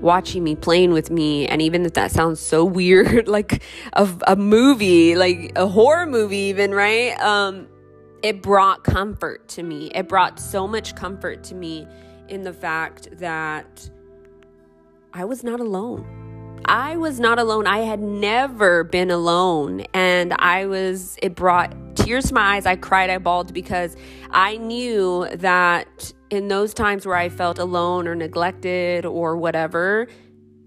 watching 0.00 0.42
me, 0.42 0.56
playing 0.56 0.92
with 0.92 1.10
me. 1.10 1.46
And 1.46 1.60
even 1.60 1.84
if 1.84 1.92
that 1.92 2.10
sounds 2.10 2.40
so 2.40 2.64
weird, 2.80 3.28
like 3.28 3.62
a, 3.92 4.08
a 4.26 4.36
movie, 4.36 5.14
like 5.14 5.52
a 5.56 5.66
horror 5.66 6.06
movie, 6.06 6.36
even, 6.38 6.72
right? 6.72 7.12
Um, 7.20 7.68
it 8.22 8.42
brought 8.42 8.84
comfort 8.84 9.48
to 9.48 9.62
me. 9.62 9.90
It 9.94 10.08
brought 10.08 10.38
so 10.38 10.66
much 10.66 10.94
comfort 10.94 11.42
to 11.44 11.54
me 11.54 11.86
in 12.28 12.42
the 12.42 12.52
fact 12.52 13.08
that 13.18 13.90
I 15.12 15.24
was 15.24 15.42
not 15.44 15.60
alone. 15.60 16.60
I 16.64 16.96
was 16.96 17.18
not 17.18 17.38
alone. 17.38 17.66
I 17.66 17.78
had 17.78 18.00
never 18.00 18.84
been 18.84 19.10
alone. 19.10 19.84
And 19.92 20.32
I 20.38 20.66
was, 20.66 21.18
it 21.20 21.34
brought 21.34 21.74
tears 21.96 22.26
to 22.26 22.34
my 22.34 22.56
eyes. 22.56 22.66
I 22.66 22.76
cried, 22.76 23.10
I 23.10 23.18
bawled 23.18 23.52
because 23.52 23.96
I 24.30 24.56
knew 24.56 25.28
that 25.34 26.12
in 26.30 26.48
those 26.48 26.72
times 26.72 27.04
where 27.04 27.16
I 27.16 27.28
felt 27.28 27.58
alone 27.58 28.06
or 28.06 28.14
neglected 28.14 29.04
or 29.04 29.36
whatever, 29.36 30.06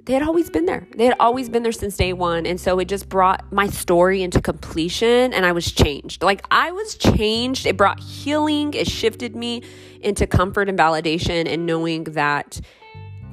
they 0.06 0.14
had 0.14 0.22
always 0.22 0.52
been 0.52 0.66
there. 0.66 0.88
They 0.96 1.06
had 1.06 1.16
always 1.20 1.50
been 1.50 1.64
there 1.64 1.72
since 1.72 1.98
day 1.98 2.14
one. 2.14 2.46
And 2.46 2.62
so 2.62 2.78
it 2.78 2.88
just 2.88 3.10
brought 3.10 3.52
my 3.52 3.68
story 3.68 4.22
into 4.22 4.40
completion 4.40 5.34
and 5.34 5.46
I 5.46 5.52
was 5.52 5.72
changed. 5.72 6.22
Like 6.22 6.46
I 6.52 6.72
was 6.72 6.96
changed. 6.96 7.66
It 7.66 7.76
brought 7.76 8.00
healing. 8.00 8.76
It 8.76 8.88
shifted 8.88 9.36
me 9.36 9.64
into 10.02 10.28
comfort 10.28 10.70
and 10.70 10.78
validation 10.78 11.52
and 11.52 11.66
knowing 11.66 12.04
that 12.04 12.62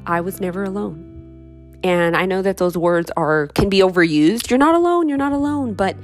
I 0.06 0.22
was 0.22 0.40
never 0.40 0.64
alone. 0.64 1.78
And 1.84 2.16
I 2.16 2.24
know 2.24 2.40
that 2.40 2.56
those 2.56 2.76
words 2.76 3.10
are 3.16 3.48
can 3.48 3.68
be 3.68 3.80
overused. 3.80 4.48
You're 4.48 4.58
not 4.58 4.74
alone, 4.74 5.08
you're 5.08 5.18
not 5.18 5.32
alone, 5.32 5.74
but 5.74 5.96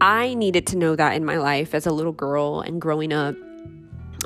I 0.00 0.32
needed 0.34 0.66
to 0.68 0.76
know 0.76 0.96
that 0.96 1.14
in 1.14 1.24
my 1.24 1.36
life 1.36 1.74
as 1.74 1.86
a 1.86 1.90
little 1.90 2.12
girl 2.12 2.60
and 2.60 2.80
growing 2.80 3.12
up. 3.12 3.34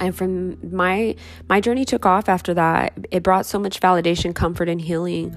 And 0.01 0.15
from 0.15 0.75
my 0.75 1.17
my 1.49 1.61
journey 1.61 1.85
took 1.85 2.07
off 2.07 2.29
after 2.29 2.55
that. 2.55 2.93
It 3.11 3.23
brought 3.23 3.47
so 3.47 3.59
much 3.59 3.81
validation, 3.81 4.35
comfort 4.35 4.69
and 4.69 4.81
healing. 4.81 5.37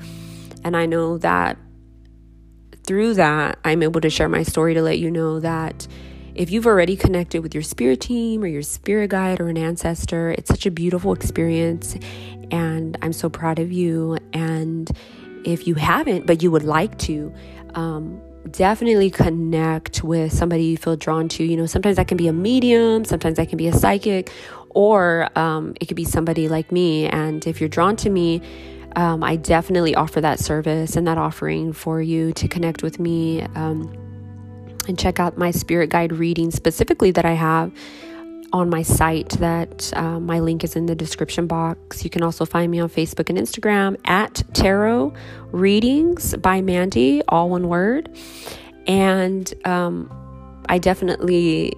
And 0.63 0.75
I 0.75 0.85
know 0.85 1.17
that 1.19 1.57
through 2.85 3.15
that, 3.15 3.59
I'm 3.63 3.83
able 3.83 4.01
to 4.01 4.09
share 4.09 4.29
my 4.29 4.43
story 4.43 4.73
to 4.73 4.81
let 4.81 4.97
you 4.97 5.11
know 5.11 5.39
that 5.39 5.87
if 6.35 6.51
you've 6.51 6.67
already 6.67 6.95
connected 6.95 7.41
with 7.41 7.53
your 7.53 7.63
spirit 7.63 7.99
team 7.99 8.43
or 8.43 8.47
your 8.47 8.61
spirit 8.61 9.09
guide 9.09 9.39
or 9.39 9.49
an 9.49 9.57
ancestor, 9.57 10.31
it's 10.31 10.47
such 10.47 10.65
a 10.65 10.71
beautiful 10.71 11.13
experience 11.13 11.97
and 12.51 12.97
I'm 13.01 13.13
so 13.13 13.29
proud 13.29 13.59
of 13.59 13.71
you. 13.71 14.17
And 14.33 14.89
if 15.43 15.67
you 15.67 15.75
haven't, 15.75 16.25
but 16.25 16.43
you 16.43 16.51
would 16.51 16.63
like 16.63 16.97
to, 16.99 17.33
um, 17.75 18.21
definitely 18.47 19.09
connect 19.09 20.03
with 20.03 20.33
somebody 20.33 20.63
you 20.65 20.77
feel 20.77 20.95
drawn 20.95 21.27
to. 21.29 21.43
You 21.43 21.57
know, 21.57 21.65
sometimes 21.65 21.97
that 21.97 22.07
can 22.07 22.17
be 22.17 22.27
a 22.27 22.33
medium, 22.33 23.05
sometimes 23.05 23.37
that 23.37 23.49
can 23.49 23.57
be 23.57 23.67
a 23.67 23.73
psychic, 23.73 24.31
or 24.69 25.29
um, 25.37 25.75
it 25.79 25.85
could 25.87 25.97
be 25.97 26.05
somebody 26.05 26.47
like 26.47 26.71
me. 26.71 27.07
And 27.07 27.45
if 27.45 27.59
you're 27.59 27.69
drawn 27.69 27.95
to 27.97 28.09
me, 28.09 28.41
um, 28.95 29.23
I 29.23 29.35
definitely 29.35 29.93
offer 29.95 30.21
that 30.21 30.39
service 30.39 30.95
and 30.95 31.07
that 31.07 31.17
offering 31.17 31.73
for 31.73 32.01
you 32.01 32.33
to 32.33 32.47
connect 32.47 32.81
with 32.81 32.99
me 32.99 33.43
um, 33.55 33.93
and 34.87 34.97
check 34.97 35.19
out 35.19 35.37
my 35.37 35.51
spirit 35.51 35.89
guide 35.89 36.13
reading 36.13 36.49
specifically 36.49 37.11
that 37.11 37.25
I 37.25 37.33
have 37.33 37.71
on 38.53 38.69
my 38.69 38.81
site 38.81 39.29
that 39.39 39.91
uh, 39.95 40.19
my 40.19 40.39
link 40.39 40.63
is 40.63 40.75
in 40.75 40.85
the 40.85 40.95
description 40.95 41.47
box. 41.47 42.03
You 42.03 42.09
can 42.09 42.23
also 42.23 42.45
find 42.45 42.71
me 42.71 42.79
on 42.79 42.89
Facebook 42.89 43.29
and 43.29 43.37
Instagram 43.37 43.97
at 44.05 44.43
Tarot 44.53 45.13
Readings 45.51 46.35
by 46.37 46.61
Mandy, 46.61 47.21
all 47.27 47.49
one 47.49 47.67
word. 47.67 48.09
And 48.87 49.53
um, 49.65 50.09
I 50.69 50.77
definitely 50.77 51.73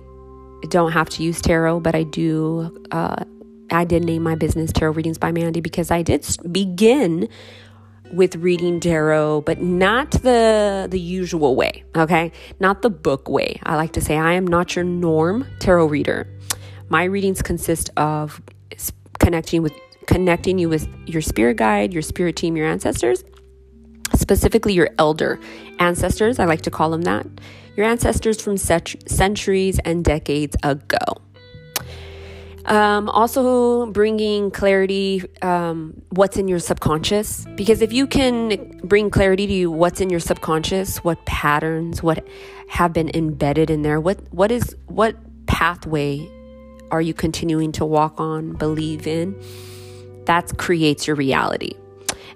don't 0.69 0.91
have 0.91 1.09
to 1.09 1.23
use 1.23 1.41
tarot, 1.41 1.79
but 1.79 1.95
I 1.95 2.03
do. 2.03 2.85
Uh, 2.91 3.23
I 3.71 3.85
did 3.85 4.03
name 4.03 4.23
my 4.23 4.35
business 4.35 4.71
Tarot 4.71 4.93
Readings 4.93 5.17
by 5.17 5.31
Mandy 5.31 5.61
because 5.61 5.91
I 5.91 6.01
did 6.01 6.25
begin 6.51 7.29
with 8.11 8.35
reading 8.37 8.79
tarot, 8.79 9.41
but 9.41 9.61
not 9.61 10.11
the 10.11 10.87
the 10.89 10.99
usual 10.99 11.55
way, 11.55 11.83
okay? 11.95 12.31
Not 12.59 12.81
the 12.81 12.89
book 12.89 13.29
way. 13.29 13.59
I 13.63 13.75
like 13.75 13.93
to 13.93 14.01
say 14.01 14.17
I 14.17 14.33
am 14.33 14.45
not 14.47 14.75
your 14.75 14.85
norm 14.85 15.47
tarot 15.59 15.85
reader. 15.85 16.27
My 16.89 17.03
readings 17.03 17.41
consist 17.41 17.89
of 17.97 18.41
connecting 19.19 19.61
with 19.61 19.73
connecting 20.07 20.57
you 20.57 20.67
with 20.69 20.87
your 21.05 21.21
spirit 21.21 21.57
guide, 21.57 21.93
your 21.93 22.01
spirit 22.01 22.35
team, 22.35 22.57
your 22.57 22.65
ancestors, 22.65 23.23
specifically 24.15 24.73
your 24.73 24.89
elder 24.97 25.39
ancestors. 25.77 26.39
I 26.39 26.45
like 26.45 26.63
to 26.63 26.71
call 26.71 26.89
them 26.89 27.03
that. 27.03 27.27
Your 27.75 27.85
ancestors 27.85 28.41
from 28.41 28.57
centuries 28.57 29.79
and 29.85 30.03
decades 30.03 30.55
ago. 30.63 30.97
Um, 32.65 33.07
also, 33.09 33.85
bringing 33.87 34.51
clarity, 34.51 35.23
um, 35.41 36.01
what's 36.09 36.37
in 36.37 36.47
your 36.47 36.59
subconscious. 36.59 37.45
Because 37.55 37.81
if 37.81 37.93
you 37.93 38.05
can 38.05 38.79
bring 38.83 39.09
clarity 39.09 39.47
to 39.47 39.53
you, 39.53 39.71
what's 39.71 40.01
in 40.01 40.09
your 40.09 40.19
subconscious, 40.19 40.97
what 41.03 41.23
patterns, 41.25 42.03
what 42.03 42.27
have 42.67 42.93
been 42.93 43.09
embedded 43.13 43.69
in 43.69 43.81
there, 43.83 43.99
what 43.99 44.19
what 44.31 44.51
is 44.51 44.75
what 44.87 45.15
pathway 45.47 46.29
are 46.91 47.01
you 47.01 47.13
continuing 47.13 47.71
to 47.73 47.85
walk 47.85 48.19
on, 48.19 48.53
believe 48.53 49.07
in? 49.07 49.39
That 50.25 50.57
creates 50.57 51.07
your 51.07 51.15
reality. 51.15 51.73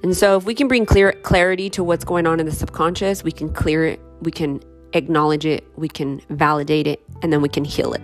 And 0.03 0.15
so 0.15 0.37
if 0.37 0.45
we 0.45 0.53
can 0.53 0.67
bring 0.67 0.85
clear 0.85 1.13
clarity 1.13 1.69
to 1.71 1.83
what's 1.83 2.03
going 2.03 2.27
on 2.27 2.39
in 2.39 2.45
the 2.45 2.51
subconscious, 2.51 3.23
we 3.23 3.31
can 3.31 3.53
clear 3.53 3.85
it, 3.85 3.99
we 4.21 4.31
can 4.31 4.61
acknowledge 4.93 5.45
it, 5.45 5.63
we 5.77 5.87
can 5.87 6.21
validate 6.29 6.87
it, 6.87 7.01
and 7.21 7.31
then 7.31 7.41
we 7.41 7.49
can 7.49 7.63
heal 7.63 7.93
it. 7.93 8.01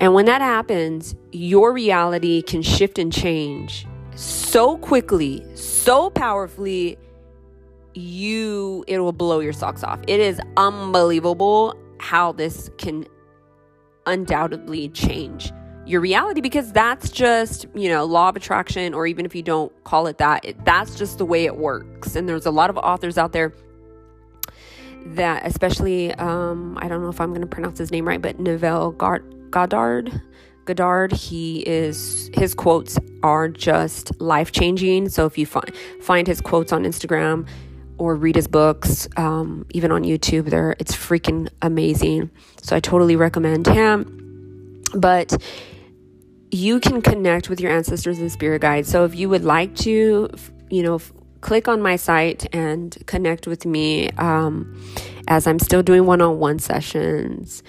And 0.00 0.14
when 0.14 0.26
that 0.26 0.40
happens, 0.40 1.14
your 1.32 1.72
reality 1.72 2.42
can 2.42 2.62
shift 2.62 2.98
and 2.98 3.12
change 3.12 3.86
so 4.14 4.76
quickly, 4.78 5.44
so 5.56 6.10
powerfully, 6.10 6.98
you 7.94 8.84
it 8.88 8.98
will 8.98 9.12
blow 9.12 9.40
your 9.40 9.52
socks 9.52 9.82
off. 9.84 10.00
It 10.06 10.20
is 10.20 10.40
unbelievable 10.56 11.76
how 11.98 12.32
this 12.32 12.70
can 12.76 13.06
undoubtedly 14.06 14.88
change 14.90 15.52
your 15.86 16.00
reality 16.00 16.40
because 16.40 16.72
that's 16.72 17.10
just, 17.10 17.66
you 17.74 17.88
know, 17.88 18.04
law 18.04 18.30
of 18.30 18.36
attraction, 18.36 18.94
or 18.94 19.06
even 19.06 19.26
if 19.26 19.34
you 19.34 19.42
don't 19.42 19.72
call 19.84 20.06
it 20.06 20.18
that, 20.18 20.44
it, 20.44 20.64
that's 20.64 20.94
just 20.94 21.18
the 21.18 21.26
way 21.26 21.44
it 21.44 21.56
works. 21.56 22.16
And 22.16 22.28
there's 22.28 22.46
a 22.46 22.50
lot 22.50 22.70
of 22.70 22.78
authors 22.78 23.18
out 23.18 23.32
there 23.32 23.52
that, 25.06 25.46
especially, 25.46 26.14
um, 26.14 26.78
I 26.80 26.88
don't 26.88 27.02
know 27.02 27.10
if 27.10 27.20
I'm 27.20 27.30
going 27.30 27.42
to 27.42 27.46
pronounce 27.46 27.78
his 27.78 27.90
name 27.90 28.08
right, 28.08 28.20
but 28.20 28.38
Neville 28.38 28.92
Goddard. 28.92 30.22
Goddard, 30.64 31.12
he 31.12 31.60
is 31.68 32.30
his 32.32 32.54
quotes 32.54 32.98
are 33.22 33.48
just 33.48 34.18
life 34.18 34.50
changing. 34.50 35.10
So 35.10 35.26
if 35.26 35.36
you 35.36 35.44
find 35.44 35.70
find 36.00 36.26
his 36.26 36.40
quotes 36.40 36.72
on 36.72 36.84
Instagram, 36.84 37.46
or 37.98 38.16
read 38.16 38.36
his 38.36 38.48
books, 38.48 39.08
um, 39.16 39.66
even 39.70 39.92
on 39.92 40.02
YouTube. 40.02 40.50
There, 40.50 40.76
it's 40.78 40.94
freaking 40.94 41.48
amazing. 41.62 42.30
So 42.62 42.76
I 42.76 42.80
totally 42.80 43.16
recommend 43.16 43.66
him. 43.66 44.82
But 44.94 45.36
you 46.50 46.78
can 46.78 47.02
connect 47.02 47.48
with 47.48 47.60
your 47.60 47.72
ancestors 47.72 48.18
and 48.18 48.30
spirit 48.30 48.62
guides. 48.62 48.88
So 48.88 49.04
if 49.04 49.14
you 49.14 49.28
would 49.28 49.44
like 49.44 49.74
to, 49.76 50.30
you 50.70 50.82
know, 50.82 51.00
click 51.40 51.68
on 51.68 51.82
my 51.82 51.96
site 51.96 52.46
and 52.54 52.96
connect 53.06 53.46
with 53.46 53.66
me 53.66 54.08
um, 54.12 54.80
as 55.28 55.46
I'm 55.46 55.58
still 55.58 55.82
doing 55.82 56.06
one 56.06 56.20
on 56.20 56.38
one 56.38 56.58
sessions. 56.58 57.62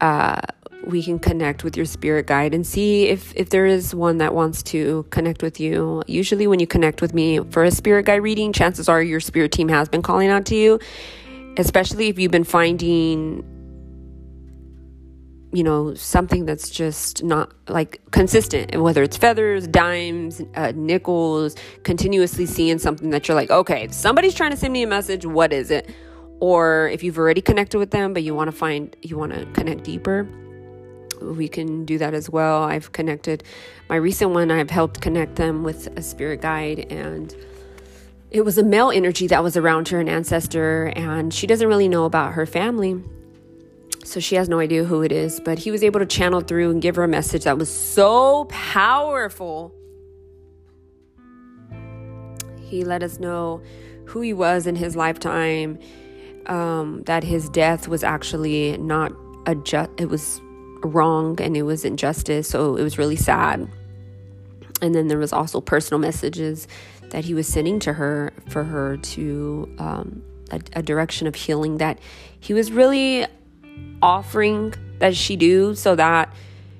Uh, 0.00 0.40
we 0.86 1.02
can 1.02 1.18
connect 1.18 1.64
with 1.64 1.76
your 1.76 1.84
spirit 1.84 2.26
guide 2.26 2.54
and 2.54 2.66
see 2.66 3.08
if, 3.08 3.34
if 3.34 3.50
there 3.50 3.66
is 3.66 3.94
one 3.94 4.18
that 4.18 4.34
wants 4.34 4.62
to 4.62 5.04
connect 5.10 5.42
with 5.42 5.58
you. 5.58 6.02
Usually, 6.06 6.46
when 6.46 6.60
you 6.60 6.66
connect 6.66 7.02
with 7.02 7.12
me 7.12 7.40
for 7.50 7.64
a 7.64 7.70
spirit 7.70 8.06
guide 8.06 8.22
reading, 8.22 8.52
chances 8.52 8.88
are 8.88 9.02
your 9.02 9.20
spirit 9.20 9.52
team 9.52 9.68
has 9.68 9.88
been 9.88 10.02
calling 10.02 10.28
out 10.28 10.46
to 10.46 10.54
you, 10.54 10.78
especially 11.58 12.08
if 12.08 12.18
you've 12.18 12.30
been 12.30 12.44
finding 12.44 13.44
you 15.52 15.62
know 15.62 15.94
something 15.94 16.44
that's 16.44 16.68
just 16.68 17.22
not 17.22 17.52
like 17.68 18.00
consistent 18.10 18.78
whether 18.82 19.02
it's 19.02 19.16
feathers 19.16 19.66
dimes 19.68 20.42
uh, 20.56 20.72
nickels 20.74 21.54
continuously 21.84 22.44
seeing 22.44 22.78
something 22.78 23.10
that 23.10 23.26
you're 23.26 23.34
like 23.34 23.50
okay 23.50 23.86
somebody's 23.88 24.34
trying 24.34 24.50
to 24.50 24.56
send 24.56 24.72
me 24.72 24.82
a 24.82 24.86
message 24.86 25.24
what 25.24 25.52
is 25.52 25.70
it 25.70 25.88
or 26.40 26.90
if 26.92 27.02
you've 27.02 27.16
already 27.16 27.40
connected 27.40 27.78
with 27.78 27.92
them 27.92 28.12
but 28.12 28.24
you 28.24 28.34
want 28.34 28.48
to 28.48 28.56
find 28.56 28.96
you 29.02 29.16
want 29.16 29.32
to 29.32 29.46
connect 29.52 29.84
deeper 29.84 30.28
we 31.20 31.48
can 31.48 31.84
do 31.84 31.98
that 31.98 32.14
as 32.14 32.28
well 32.30 32.62
i've 32.62 32.92
connected 32.92 33.42
my 33.88 33.96
recent 33.96 34.32
one 34.32 34.50
i've 34.50 34.70
helped 34.70 35.00
connect 35.00 35.36
them 35.36 35.62
with 35.62 35.86
a 35.98 36.02
spirit 36.02 36.40
guide 36.40 36.80
and 36.90 37.34
it 38.30 38.42
was 38.42 38.58
a 38.58 38.62
male 38.62 38.90
energy 38.90 39.26
that 39.26 39.42
was 39.42 39.56
around 39.56 39.88
her 39.88 40.00
an 40.00 40.08
ancestor 40.08 40.92
and 40.96 41.32
she 41.32 41.46
doesn't 41.46 41.68
really 41.68 41.88
know 41.88 42.04
about 42.04 42.32
her 42.32 42.46
family 42.46 43.02
so 44.06 44.20
she 44.20 44.36
has 44.36 44.48
no 44.48 44.60
idea 44.60 44.84
who 44.84 45.02
it 45.02 45.10
is, 45.10 45.40
but 45.40 45.58
he 45.58 45.72
was 45.72 45.82
able 45.82 45.98
to 45.98 46.06
channel 46.06 46.40
through 46.40 46.70
and 46.70 46.80
give 46.80 46.94
her 46.94 47.02
a 47.02 47.08
message 47.08 47.42
that 47.42 47.58
was 47.58 47.68
so 47.68 48.44
powerful. 48.44 49.74
He 52.60 52.84
let 52.84 53.02
us 53.02 53.18
know 53.18 53.62
who 54.04 54.20
he 54.20 54.32
was 54.32 54.68
in 54.68 54.76
his 54.76 54.94
lifetime, 54.94 55.80
um, 56.46 57.02
that 57.06 57.24
his 57.24 57.48
death 57.48 57.88
was 57.88 58.04
actually 58.04 58.76
not 58.78 59.12
a 59.46 59.56
just, 59.56 59.90
it 59.98 60.08
was 60.08 60.40
wrong 60.86 61.40
and 61.40 61.56
it 61.56 61.62
was 61.62 61.84
injustice. 61.84 62.48
So 62.48 62.76
it 62.76 62.82
was 62.82 62.98
really 62.98 63.16
sad. 63.16 63.68
And 64.82 64.94
then 64.94 65.08
there 65.08 65.18
was 65.18 65.32
also 65.32 65.60
personal 65.60 65.98
messages 65.98 66.68
that 67.10 67.24
he 67.24 67.34
was 67.34 67.46
sending 67.46 67.78
to 67.80 67.92
her 67.94 68.32
for 68.48 68.64
her 68.64 68.96
to 68.96 69.74
um, 69.78 70.22
a, 70.50 70.60
a 70.74 70.82
direction 70.82 71.26
of 71.26 71.34
healing 71.34 71.78
that 71.78 71.98
he 72.40 72.52
was 72.52 72.70
really 72.70 73.26
offering 74.02 74.74
that 74.98 75.16
she 75.16 75.36
do 75.36 75.74
so 75.74 75.94
that 75.94 76.32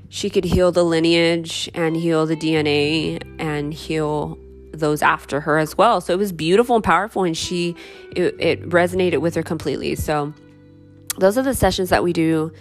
she 0.08 0.30
could 0.30 0.44
heal 0.44 0.72
the 0.72 0.84
lineage 0.84 1.68
and 1.74 1.96
heal 1.96 2.26
the 2.26 2.36
DNA 2.36 3.20
and 3.38 3.74
heal 3.74 4.38
those 4.72 5.02
after 5.02 5.40
her 5.40 5.58
as 5.58 5.76
well. 5.76 6.00
So 6.00 6.12
it 6.12 6.18
was 6.18 6.32
beautiful 6.32 6.76
and 6.76 6.84
powerful, 6.84 7.24
and 7.24 7.36
she 7.36 7.74
it, 8.14 8.34
it 8.38 8.68
resonated 8.68 9.20
with 9.20 9.34
her 9.34 9.42
completely. 9.42 9.94
So 9.94 10.32
those 11.18 11.38
are 11.38 11.42
the 11.42 11.54
sessions 11.54 11.88
that 11.90 12.02
we 12.02 12.12
do 12.12 12.52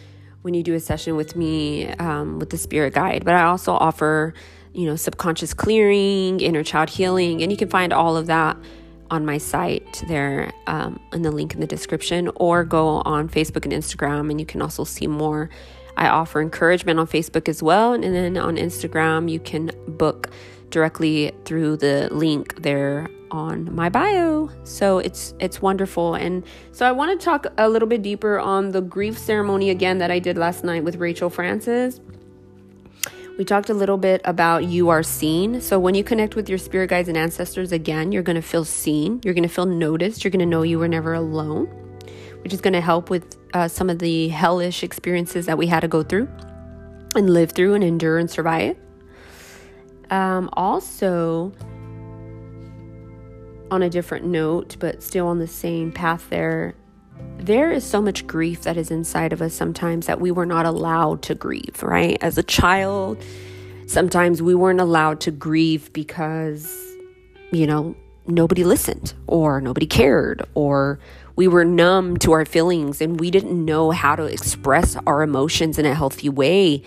when 0.45 0.53
you 0.53 0.61
do 0.61 0.75
a 0.75 0.79
session 0.79 1.15
with 1.15 1.35
me 1.35 1.87
um, 1.93 2.37
with 2.37 2.51
the 2.51 2.57
spirit 2.57 2.93
guide. 2.93 3.25
But 3.25 3.33
I 3.33 3.45
also 3.45 3.73
offer, 3.73 4.35
you 4.73 4.85
know, 4.85 4.95
subconscious 4.95 5.55
clearing, 5.55 6.39
inner 6.39 6.63
child 6.63 6.91
healing, 6.91 7.41
and 7.41 7.51
you 7.51 7.57
can 7.57 7.67
find 7.67 7.91
all 7.91 8.15
of 8.15 8.27
that 8.27 8.55
on 9.09 9.25
my 9.25 9.39
site 9.39 10.03
there 10.07 10.53
um, 10.67 10.99
in 11.11 11.23
the 11.23 11.31
link 11.31 11.55
in 11.55 11.61
the 11.61 11.67
description, 11.67 12.29
or 12.35 12.63
go 12.63 13.01
on 13.05 13.27
Facebook 13.27 13.65
and 13.65 13.73
Instagram, 13.73 14.29
and 14.29 14.39
you 14.39 14.45
can 14.45 14.61
also 14.61 14.83
see 14.83 15.07
more. 15.07 15.49
I 15.97 16.09
offer 16.09 16.41
encouragement 16.41 16.99
on 16.99 17.07
Facebook 17.07 17.49
as 17.49 17.63
well, 17.63 17.93
and 17.93 18.03
then 18.03 18.37
on 18.37 18.57
Instagram, 18.57 19.31
you 19.31 19.39
can 19.39 19.71
book 19.87 20.29
directly 20.69 21.31
through 21.45 21.77
the 21.77 22.07
link 22.11 22.61
there 22.61 23.07
on 23.35 23.73
my 23.75 23.89
bio. 23.89 24.49
So 24.63 24.99
it's 24.99 25.33
it's 25.39 25.61
wonderful. 25.61 26.15
And 26.15 26.43
so 26.71 26.87
I 26.87 26.91
want 26.91 27.19
to 27.19 27.23
talk 27.23 27.45
a 27.57 27.67
little 27.69 27.87
bit 27.87 28.01
deeper 28.01 28.39
on 28.39 28.71
the 28.71 28.81
grief 28.81 29.17
ceremony 29.17 29.69
again 29.69 29.97
that 29.99 30.09
I 30.09 30.19
did 30.19 30.37
last 30.37 30.63
night 30.63 30.83
with 30.83 30.95
Rachel 30.95 31.29
Francis. 31.29 31.99
We 33.37 33.43
talked 33.43 33.69
a 33.69 33.73
little 33.73 33.97
bit 33.97 34.21
about 34.23 34.63
you 34.63 34.87
are 34.87 35.03
seen. 35.03 35.59
So 35.59 35.77
when 35.77 35.93
you 35.93 36.05
connect 36.05 36.37
with 36.37 36.47
your 36.47 36.57
spirit 36.57 36.89
guides 36.89 37.09
and 37.09 37.17
ancestors 37.17 37.73
again, 37.73 38.13
you're 38.13 38.23
going 38.23 38.37
to 38.37 38.41
feel 38.41 38.63
seen. 38.63 39.19
You're 39.25 39.33
going 39.33 39.43
to 39.43 39.53
feel 39.53 39.65
noticed. 39.65 40.23
You're 40.23 40.31
going 40.31 40.39
to 40.39 40.45
know 40.45 40.61
you 40.61 40.79
were 40.79 40.87
never 40.87 41.13
alone, 41.13 41.65
which 42.43 42.53
is 42.53 42.61
going 42.61 42.73
to 42.73 42.81
help 42.81 43.09
with 43.09 43.35
uh, 43.53 43.67
some 43.67 43.89
of 43.89 43.99
the 43.99 44.29
hellish 44.29 44.83
experiences 44.83 45.47
that 45.47 45.57
we 45.57 45.67
had 45.67 45.81
to 45.81 45.89
go 45.89 46.01
through 46.01 46.29
and 47.13 47.29
live 47.29 47.51
through 47.51 47.73
and 47.73 47.83
endure 47.83 48.17
and 48.17 48.31
survive. 48.31 48.77
Um, 50.11 50.49
also, 50.53 51.51
on 53.71 53.83
a 53.83 53.89
different 53.89 54.25
note, 54.25 54.77
but 54.79 55.01
still 55.01 55.27
on 55.27 55.39
the 55.39 55.47
same 55.47 55.91
path 55.91 56.29
there, 56.29 56.75
there 57.37 57.71
is 57.71 57.83
so 57.83 58.01
much 58.01 58.25
grief 58.27 58.63
that 58.63 58.77
is 58.77 58.91
inside 58.91 59.33
of 59.33 59.41
us 59.41 59.53
sometimes 59.53 60.07
that 60.07 60.19
we 60.19 60.31
were 60.31 60.45
not 60.45 60.65
allowed 60.65 61.21
to 61.23 61.35
grieve, 61.35 61.81
right? 61.81 62.17
As 62.21 62.37
a 62.37 62.43
child, 62.43 63.23
sometimes 63.87 64.41
we 64.41 64.55
weren't 64.55 64.81
allowed 64.81 65.19
to 65.21 65.31
grieve 65.31 65.91
because, 65.93 66.73
you 67.51 67.67
know, 67.67 67.95
nobody 68.27 68.63
listened 68.63 69.13
or 69.27 69.61
nobody 69.61 69.85
cared 69.85 70.43
or 70.55 70.99
we 71.35 71.47
were 71.47 71.65
numb 71.65 72.17
to 72.17 72.31
our 72.31 72.45
feelings 72.45 73.01
and 73.01 73.19
we 73.19 73.29
didn't 73.29 73.63
know 73.63 73.91
how 73.91 74.15
to 74.15 74.23
express 74.23 74.95
our 75.05 75.21
emotions 75.21 75.77
in 75.77 75.85
a 75.85 75.93
healthy 75.93 76.29
way. 76.29 76.81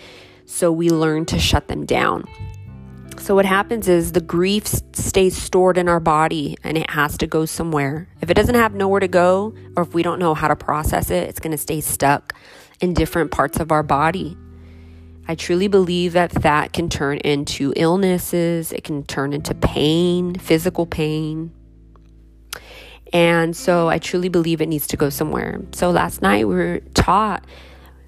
So 0.45 0.71
we 0.71 0.89
learned 0.89 1.27
to 1.29 1.39
shut 1.39 1.67
them 1.67 1.85
down. 1.85 2.25
So, 3.19 3.35
what 3.35 3.45
happens 3.45 3.87
is 3.87 4.13
the 4.13 4.21
grief 4.21 4.65
stays 4.93 5.35
stored 5.37 5.77
in 5.77 5.89
our 5.89 5.99
body 5.99 6.57
and 6.63 6.77
it 6.77 6.89
has 6.89 7.17
to 7.17 7.27
go 7.27 7.45
somewhere. 7.45 8.07
If 8.21 8.29
it 8.29 8.33
doesn't 8.33 8.55
have 8.55 8.73
nowhere 8.73 9.01
to 9.01 9.09
go, 9.09 9.53
or 9.75 9.83
if 9.83 9.93
we 9.93 10.03
don't 10.03 10.19
know 10.19 10.33
how 10.33 10.47
to 10.47 10.55
process 10.55 11.11
it, 11.11 11.27
it's 11.27 11.39
going 11.39 11.51
to 11.51 11.57
stay 11.57 11.81
stuck 11.81 12.33
in 12.79 12.93
different 12.93 13.31
parts 13.31 13.59
of 13.59 13.71
our 13.71 13.83
body. 13.83 14.37
I 15.27 15.35
truly 15.35 15.67
believe 15.67 16.13
that 16.13 16.31
that 16.31 16.71
can 16.73 16.89
turn 16.89 17.17
into 17.19 17.73
illnesses, 17.75 18.71
it 18.71 18.83
can 18.83 19.03
turn 19.03 19.33
into 19.33 19.53
pain, 19.53 20.35
physical 20.35 20.85
pain. 20.85 21.51
And 23.11 23.55
so 23.55 23.89
I 23.89 23.99
truly 23.99 24.29
believe 24.29 24.61
it 24.61 24.67
needs 24.67 24.87
to 24.87 24.97
go 24.97 25.09
somewhere. 25.09 25.61
So 25.73 25.91
last 25.91 26.21
night 26.21 26.47
we 26.47 26.55
were 26.55 26.79
taught, 26.93 27.45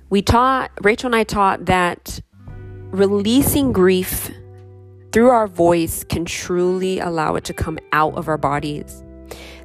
we 0.10 0.21
taught, 0.21 0.71
Rachel 0.82 1.08
and 1.08 1.15
I 1.15 1.26
taught 1.26 1.65
that 1.65 2.21
releasing 2.91 3.71
grief 3.74 4.32
through 5.12 5.30
our 5.30 5.47
voice 5.47 6.04
can 6.04 6.26
truly 6.26 7.00
allow 7.00 7.36
it 7.36 7.43
to 7.45 7.54
come 7.54 7.78
out 7.91 8.15
of 8.15 8.28
our 8.28 8.38
bodies. 8.38 9.04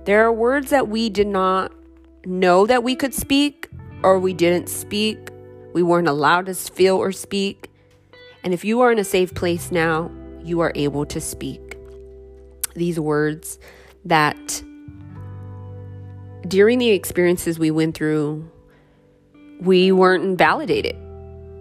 There 0.04 0.24
are 0.24 0.32
words 0.32 0.70
that 0.70 0.88
we 0.88 1.08
did 1.08 1.26
not 1.28 1.72
know 2.24 2.66
that 2.66 2.82
we 2.82 2.96
could 2.96 3.14
speak 3.14 3.68
or 4.02 4.18
we 4.18 4.34
didn't 4.34 4.68
speak. 4.68 5.18
We 5.72 5.82
weren't 5.82 6.08
allowed 6.08 6.46
to 6.46 6.54
feel 6.54 6.96
or 6.96 7.12
speak. 7.12 7.70
And 8.42 8.52
if 8.54 8.64
you 8.64 8.80
are 8.80 8.92
in 8.92 8.98
a 8.98 9.04
safe 9.04 9.34
place 9.34 9.70
now, 9.70 10.10
you 10.42 10.60
are 10.60 10.72
able 10.74 11.04
to 11.06 11.20
speak 11.20 11.76
these 12.74 13.00
words 13.00 13.58
that 14.04 14.62
during 16.46 16.78
the 16.78 16.90
experiences 16.90 17.58
we 17.58 17.70
went 17.70 17.96
through, 17.96 18.48
we 19.60 19.90
weren't 19.90 20.38
validated. 20.38 20.96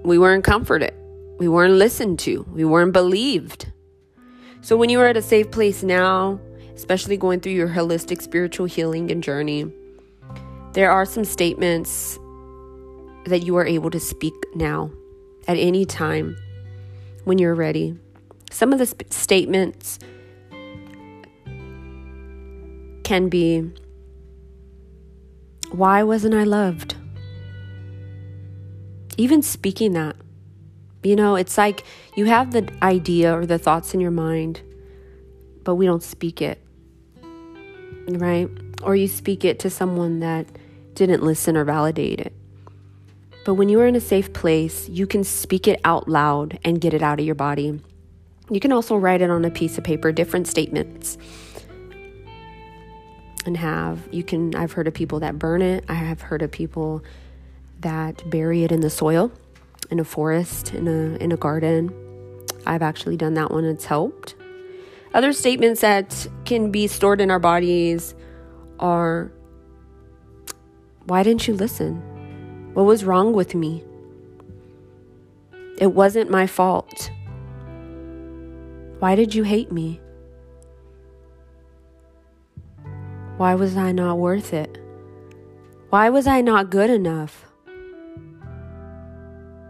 We 0.04 0.18
weren't 0.20 0.44
comforted. 0.44 0.94
We 1.40 1.48
weren't 1.48 1.74
listened 1.74 2.20
to. 2.20 2.46
We 2.52 2.66
weren't 2.66 2.94
believed. 2.94 3.72
So, 4.66 4.76
when 4.76 4.90
you 4.90 5.00
are 5.00 5.06
at 5.06 5.16
a 5.16 5.22
safe 5.22 5.52
place 5.52 5.84
now, 5.84 6.40
especially 6.74 7.18
going 7.18 7.40
through 7.40 7.52
your 7.52 7.68
holistic 7.68 8.20
spiritual 8.20 8.66
healing 8.66 9.12
and 9.12 9.22
journey, 9.22 9.72
there 10.74 10.90
are 10.90 11.06
some 11.06 11.24
statements 11.24 12.18
that 13.28 13.44
you 13.44 13.58
are 13.58 13.66
able 13.68 13.92
to 13.92 14.00
speak 14.00 14.34
now 14.56 14.90
at 15.48 15.58
any 15.58 15.86
time 15.86 16.36
when 17.26 17.38
you're 17.38 17.54
ready. 17.54 17.96
Some 18.50 18.74
of 18.74 18.80
the 18.80 18.88
sp- 18.90 19.06
statements 19.12 20.00
can 23.04 23.30
be 23.30 23.70
Why 25.74 26.02
wasn't 26.02 26.34
I 26.34 26.44
loved? 26.44 26.96
Even 29.16 29.44
speaking 29.44 29.94
that 29.94 30.16
you 31.06 31.16
know, 31.16 31.36
it's 31.36 31.58
like 31.58 31.84
you 32.16 32.26
have 32.26 32.52
the 32.52 32.68
idea 32.82 33.38
or 33.38 33.46
the 33.46 33.60
thoughts 33.60 33.94
in 33.94 34.00
your 34.00 34.12
mind, 34.12 34.62
but 35.64 35.76
we 35.76 35.86
don't 35.86 36.04
speak 36.04 36.42
it, 36.42 36.62
right? 38.08 38.50
Or 38.82 38.96
you 38.96 39.08
speak 39.08 39.46
it 39.46 39.60
to 39.60 39.70
someone 39.70 40.20
that 40.22 40.48
didn't 40.94 41.24
listen 41.24 41.56
or 41.58 41.64
validate 41.64 42.20
it. 42.20 42.34
But 43.46 43.54
when 43.54 43.70
you 43.70 43.80
are 43.82 43.86
in 43.86 43.96
a 43.96 44.02
safe 44.02 44.34
place, 44.34 44.90
you 44.90 45.06
can 45.06 45.24
speak 45.24 45.68
it 45.68 45.80
out 45.84 46.10
loud 46.10 46.58
and 46.64 46.82
get 46.82 46.94
it 46.94 47.04
out 47.04 47.20
of 47.20 47.26
your 47.26 47.36
body. 47.36 47.80
You 48.50 48.60
can 48.60 48.72
also 48.72 48.96
write 48.96 49.22
it 49.22 49.30
on 49.30 49.46
a 49.46 49.52
piece 49.52 49.78
of 49.78 49.84
paper, 49.84 50.12
different 50.12 50.48
statements. 50.48 51.18
And 53.46 53.56
have, 53.58 54.08
you 54.12 54.24
can, 54.24 54.56
I've 54.56 54.72
heard 54.72 54.88
of 54.88 54.96
people 54.96 55.20
that 55.20 55.38
burn 55.38 55.62
it. 55.62 55.84
I 55.88 55.94
have 55.94 56.22
heard 56.22 56.42
of 56.42 56.50
people 56.50 57.04
that 57.82 58.28
bury 58.28 58.64
it 58.64 58.72
in 58.72 58.80
the 58.80 58.90
soil 58.90 59.32
in 59.92 60.00
a 60.00 60.04
forest, 60.04 60.74
in 60.74 60.88
a 60.88 61.16
in 61.24 61.32
a 61.32 61.38
garden. 61.38 61.94
I've 62.66 62.82
actually 62.82 63.18
done 63.18 63.36
that 63.36 63.52
one. 63.52 63.66
It's 63.66 63.86
helped. 63.86 64.36
Other 65.14 65.32
statements 65.34 65.82
that 65.82 66.28
can 66.46 66.72
be 66.72 66.88
stored 66.88 67.22
in 67.22 67.32
our 67.32 67.40
bodies 67.40 68.16
are 68.80 69.32
why 71.06 71.24
didn't 71.24 71.48
you 71.48 71.54
listen? 71.54 72.02
What 72.74 72.84
was 72.84 73.06
wrong 73.06 73.34
with 73.34 73.56
me? 73.56 73.84
It 75.78 75.94
wasn't 75.94 76.30
my 76.30 76.48
fault. 76.48 77.12
Why 79.00 79.16
did 79.16 79.36
you 79.36 79.44
hate 79.44 79.72
me? 79.72 80.02
Why 83.38 83.56
was 83.56 83.76
I 83.78 83.92
not 83.92 84.18
worth 84.18 84.54
it? 84.54 84.82
Why 85.90 86.10
was 86.10 86.28
I 86.28 86.42
not 86.42 86.70
good 86.70 86.90
enough? 86.90 87.45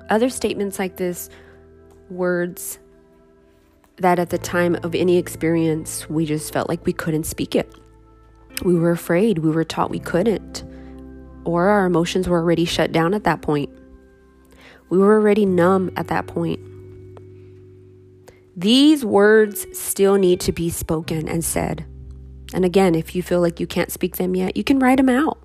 Other 0.09 0.29
statements 0.29 0.79
like 0.79 0.97
this, 0.97 1.29
words 2.09 2.79
that 3.97 4.19
at 4.19 4.29
the 4.29 4.37
time 4.37 4.75
of 4.83 4.93
any 4.93 5.17
experience, 5.17 6.09
we 6.09 6.25
just 6.25 6.51
felt 6.51 6.69
like 6.69 6.85
we 6.85 6.93
couldn't 6.93 7.25
speak 7.25 7.55
it. 7.55 7.73
We 8.63 8.75
were 8.75 8.91
afraid, 8.91 9.39
we 9.39 9.51
were 9.51 9.63
taught 9.63 9.89
we 9.89 9.99
couldn't, 9.99 10.63
or 11.43 11.67
our 11.67 11.85
emotions 11.85 12.27
were 12.27 12.39
already 12.39 12.65
shut 12.65 12.91
down 12.91 13.13
at 13.13 13.23
that 13.23 13.41
point. 13.41 13.69
We 14.89 14.97
were 14.97 15.15
already 15.15 15.45
numb 15.45 15.91
at 15.95 16.07
that 16.07 16.27
point. 16.27 16.59
These 18.55 19.03
words 19.03 19.65
still 19.77 20.15
need 20.15 20.39
to 20.41 20.51
be 20.51 20.69
spoken 20.69 21.27
and 21.27 21.43
said. 21.43 21.85
And 22.53 22.63
again, 22.63 22.95
if 22.95 23.15
you 23.15 23.23
feel 23.23 23.41
like 23.41 23.59
you 23.59 23.67
can't 23.67 23.91
speak 23.91 24.15
them 24.15 24.35
yet, 24.35 24.55
you 24.55 24.63
can 24.63 24.79
write 24.79 24.97
them 24.97 25.09
out. 25.09 25.39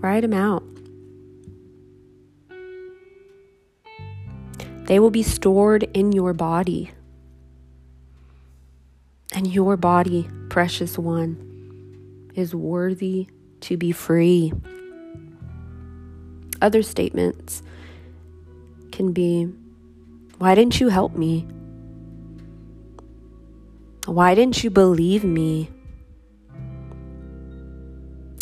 Write 0.00 0.22
them 0.22 0.32
out. 0.32 0.64
They 4.88 4.98
will 4.98 5.10
be 5.10 5.22
stored 5.22 5.82
in 5.92 6.12
your 6.12 6.32
body. 6.32 6.92
And 9.34 9.46
your 9.46 9.76
body, 9.76 10.26
precious 10.48 10.96
one, 10.96 12.30
is 12.34 12.54
worthy 12.54 13.28
to 13.60 13.76
be 13.76 13.92
free. 13.92 14.50
Other 16.62 16.82
statements 16.82 17.62
can 18.90 19.12
be 19.12 19.52
Why 20.38 20.54
didn't 20.54 20.80
you 20.80 20.88
help 20.88 21.14
me? 21.14 21.46
Why 24.06 24.34
didn't 24.34 24.64
you 24.64 24.70
believe 24.70 25.22
me? 25.22 25.68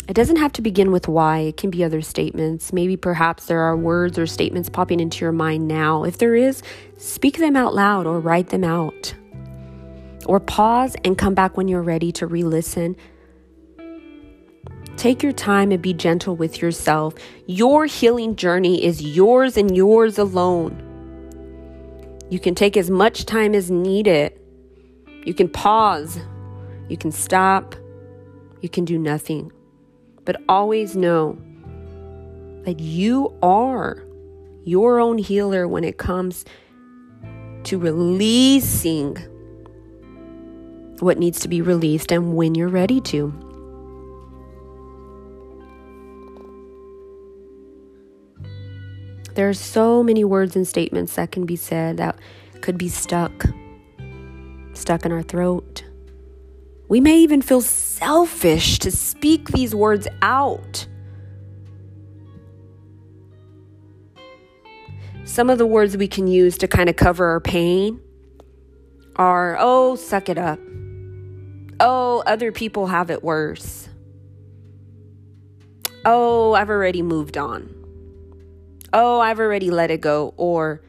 It 0.07 0.13
doesn't 0.13 0.37
have 0.37 0.53
to 0.53 0.61
begin 0.61 0.91
with 0.91 1.09
why, 1.09 1.39
it 1.39 1.57
can 1.57 1.69
be 1.69 1.83
other 1.83 2.01
statements. 2.01 2.71
Maybe 2.71 2.95
perhaps 2.95 3.47
there 3.47 3.59
are 3.59 3.75
words 3.75 4.17
or 4.17 4.25
statements 4.25 4.69
popping 4.69 5.01
into 5.01 5.25
your 5.25 5.33
mind 5.33 5.67
now. 5.67 6.05
If 6.05 6.17
there 6.17 6.33
is, 6.33 6.63
speak 6.97 7.37
them 7.37 7.57
out 7.57 7.75
loud 7.75 8.07
or 8.07 8.21
write 8.21 8.47
them 8.47 8.63
out. 8.63 9.13
Or 10.25 10.39
pause 10.39 10.95
and 11.03 11.17
come 11.17 11.33
back 11.33 11.57
when 11.57 11.67
you're 11.67 11.81
ready 11.81 12.13
to 12.13 12.27
re 12.27 12.43
listen. 12.43 12.95
Take 14.95 15.21
your 15.21 15.33
time 15.33 15.71
and 15.71 15.81
be 15.81 15.93
gentle 15.93 16.37
with 16.37 16.61
yourself. 16.61 17.13
Your 17.45 17.85
healing 17.85 18.35
journey 18.37 18.83
is 18.83 19.01
yours 19.01 19.57
and 19.57 19.75
yours 19.75 20.17
alone. 20.17 20.83
You 22.29 22.39
can 22.39 22.55
take 22.55 22.77
as 22.77 22.89
much 22.89 23.25
time 23.25 23.53
as 23.53 23.69
needed. 23.69 24.39
You 25.25 25.33
can 25.33 25.49
pause. 25.49 26.17
You 26.87 26.97
can 26.97 27.11
stop. 27.11 27.75
You 28.61 28.69
can 28.69 28.85
do 28.85 28.97
nothing. 28.97 29.51
But 30.27 30.43
always 30.49 30.93
know 30.93 31.37
that 32.65 32.81
you 32.81 33.33
are 33.41 34.03
your 34.65 34.99
own 34.99 35.17
healer 35.17 35.69
when 35.69 35.85
it 35.85 35.97
comes 35.97 36.43
to 37.63 37.79
releasing 37.79 39.15
what 40.99 41.17
needs 41.17 41.39
to 41.39 41.47
be 41.47 41.61
released 41.61 42.11
and 42.11 42.35
when 42.35 42.55
you're 42.55 42.67
ready 42.67 42.99
to. 42.99 43.33
There 49.35 49.47
are 49.47 49.53
so 49.53 50.03
many 50.03 50.25
words 50.25 50.57
and 50.57 50.67
statements 50.67 51.15
that 51.15 51.31
can 51.31 51.45
be 51.45 51.55
said 51.55 51.95
that 51.97 52.19
could 52.59 52.77
be 52.77 52.89
stuck, 52.89 53.45
stuck 54.73 55.05
in 55.05 55.13
our 55.13 55.23
throat, 55.23 55.85
we 56.87 57.01
may 57.01 57.17
even 57.19 57.41
feel 57.41 57.61
selfish 57.61 58.79
to 58.79 58.91
speak 58.91 59.49
these 59.49 59.75
words 59.75 60.07
out. 60.21 60.87
Some 65.25 65.49
of 65.49 65.57
the 65.57 65.65
words 65.65 65.97
we 65.97 66.07
can 66.07 66.27
use 66.27 66.57
to 66.59 66.67
kind 66.67 66.89
of 66.89 66.95
cover 66.95 67.25
our 67.27 67.41
pain 67.41 67.99
are, 69.17 69.57
oh, 69.59 69.95
suck 69.95 70.29
it 70.29 70.37
up. 70.37 70.59
Oh, 71.79 72.23
other 72.25 72.51
people 72.51 72.87
have 72.87 73.11
it 73.11 73.23
worse. 73.23 73.89
Oh, 76.05 76.53
I've 76.53 76.69
already 76.69 77.01
moved 77.01 77.37
on. 77.37 77.73
Oh, 78.93 79.19
I've 79.19 79.39
already 79.39 79.69
let 79.69 79.91
it 79.91 79.99
go. 79.99 80.33
Or 80.37 80.81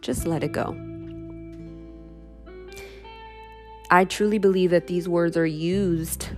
just 0.00 0.26
let 0.26 0.42
it 0.42 0.52
go. 0.52 0.91
I 3.92 4.06
truly 4.06 4.38
believe 4.38 4.70
that 4.70 4.86
these 4.86 5.06
words 5.06 5.36
are 5.36 5.44
used 5.44 6.30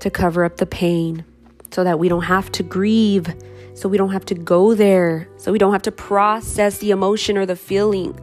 to 0.00 0.10
cover 0.10 0.44
up 0.44 0.56
the 0.56 0.66
pain 0.66 1.24
so 1.70 1.84
that 1.84 2.00
we 2.00 2.08
don't 2.08 2.24
have 2.24 2.50
to 2.52 2.64
grieve, 2.64 3.32
so 3.74 3.88
we 3.88 3.96
don't 3.96 4.10
have 4.10 4.24
to 4.26 4.34
go 4.34 4.74
there, 4.74 5.28
so 5.36 5.52
we 5.52 5.58
don't 5.58 5.72
have 5.72 5.82
to 5.82 5.92
process 5.92 6.78
the 6.78 6.90
emotion 6.90 7.38
or 7.38 7.46
the 7.46 7.54
feeling. 7.54 8.18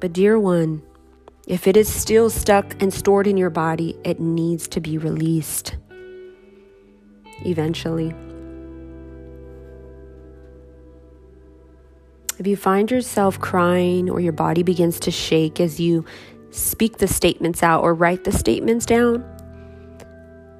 But, 0.00 0.14
dear 0.14 0.38
one, 0.38 0.82
if 1.46 1.66
it 1.66 1.76
is 1.76 1.92
still 1.92 2.30
stuck 2.30 2.80
and 2.80 2.90
stored 2.90 3.26
in 3.26 3.36
your 3.36 3.50
body, 3.50 3.98
it 4.02 4.18
needs 4.18 4.66
to 4.68 4.80
be 4.80 4.96
released 4.96 5.76
eventually. 7.44 8.14
If 12.42 12.48
you 12.48 12.56
find 12.56 12.90
yourself 12.90 13.38
crying 13.38 14.10
or 14.10 14.18
your 14.18 14.32
body 14.32 14.64
begins 14.64 14.98
to 14.98 15.12
shake 15.12 15.60
as 15.60 15.78
you 15.78 16.04
speak 16.50 16.98
the 16.98 17.06
statements 17.06 17.62
out 17.62 17.84
or 17.84 17.94
write 17.94 18.24
the 18.24 18.32
statements 18.32 18.84
down, 18.84 19.24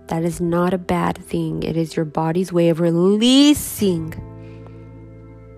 that 0.07 0.23
is 0.23 0.41
not 0.41 0.73
a 0.73 0.79
bad 0.79 1.19
thing. 1.19 1.65
It 1.65 1.77
is 1.77 1.97
your 1.97 2.05
body's 2.05 2.53
way 2.53 2.69
of 2.69 2.79
releasing 2.79 4.11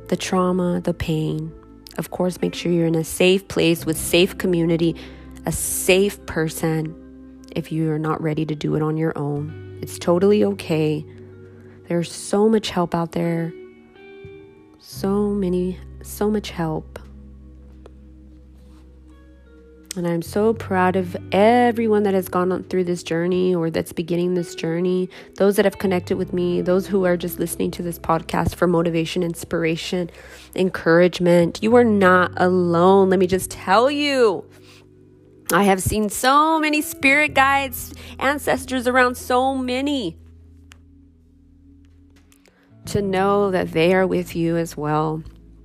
the 0.08 0.16
trauma, 0.16 0.80
the 0.80 0.94
pain. 0.94 1.52
Of 1.98 2.10
course, 2.10 2.40
make 2.40 2.54
sure 2.54 2.72
you're 2.72 2.86
in 2.86 2.94
a 2.94 3.04
safe 3.04 3.46
place 3.46 3.84
with 3.84 3.98
safe 3.98 4.38
community, 4.38 4.96
a 5.44 5.52
safe 5.52 6.24
person 6.24 7.44
if 7.54 7.70
you're 7.70 7.98
not 7.98 8.22
ready 8.22 8.46
to 8.46 8.54
do 8.54 8.76
it 8.76 8.82
on 8.82 8.96
your 8.96 9.12
own. 9.18 9.78
It's 9.82 9.98
totally 9.98 10.42
okay. 10.42 11.04
There's 11.86 12.10
so 12.10 12.48
much 12.48 12.70
help 12.70 12.94
out 12.94 13.12
there. 13.12 13.52
So 14.78 15.28
many 15.28 15.78
so 16.04 16.30
much 16.30 16.50
help. 16.50 16.98
And 19.96 20.08
I'm 20.08 20.22
so 20.22 20.52
proud 20.52 20.96
of 20.96 21.16
everyone 21.30 22.02
that 22.02 22.14
has 22.14 22.28
gone 22.28 22.64
through 22.64 22.82
this 22.82 23.04
journey 23.04 23.54
or 23.54 23.70
that's 23.70 23.92
beginning 23.92 24.34
this 24.34 24.56
journey, 24.56 25.08
those 25.36 25.54
that 25.54 25.64
have 25.64 25.78
connected 25.78 26.16
with 26.16 26.32
me, 26.32 26.60
those 26.62 26.88
who 26.88 27.04
are 27.04 27.16
just 27.16 27.38
listening 27.38 27.70
to 27.72 27.82
this 27.82 27.98
podcast 27.98 28.56
for 28.56 28.66
motivation, 28.66 29.22
inspiration, 29.22 30.10
encouragement. 30.56 31.60
You 31.62 31.76
are 31.76 31.84
not 31.84 32.32
alone. 32.36 33.08
Let 33.10 33.20
me 33.20 33.28
just 33.28 33.52
tell 33.52 33.88
you. 33.88 34.44
I 35.52 35.62
have 35.64 35.80
seen 35.80 36.08
so 36.08 36.58
many 36.58 36.80
spirit 36.80 37.34
guides, 37.34 37.94
ancestors 38.18 38.88
around 38.88 39.16
so 39.16 39.54
many 39.54 40.18
to 42.86 43.00
know 43.00 43.50
that 43.52 43.70
they 43.70 43.94
are 43.94 44.06
with 44.06 44.34
you 44.34 44.56
as 44.56 44.76
well. 44.76 45.22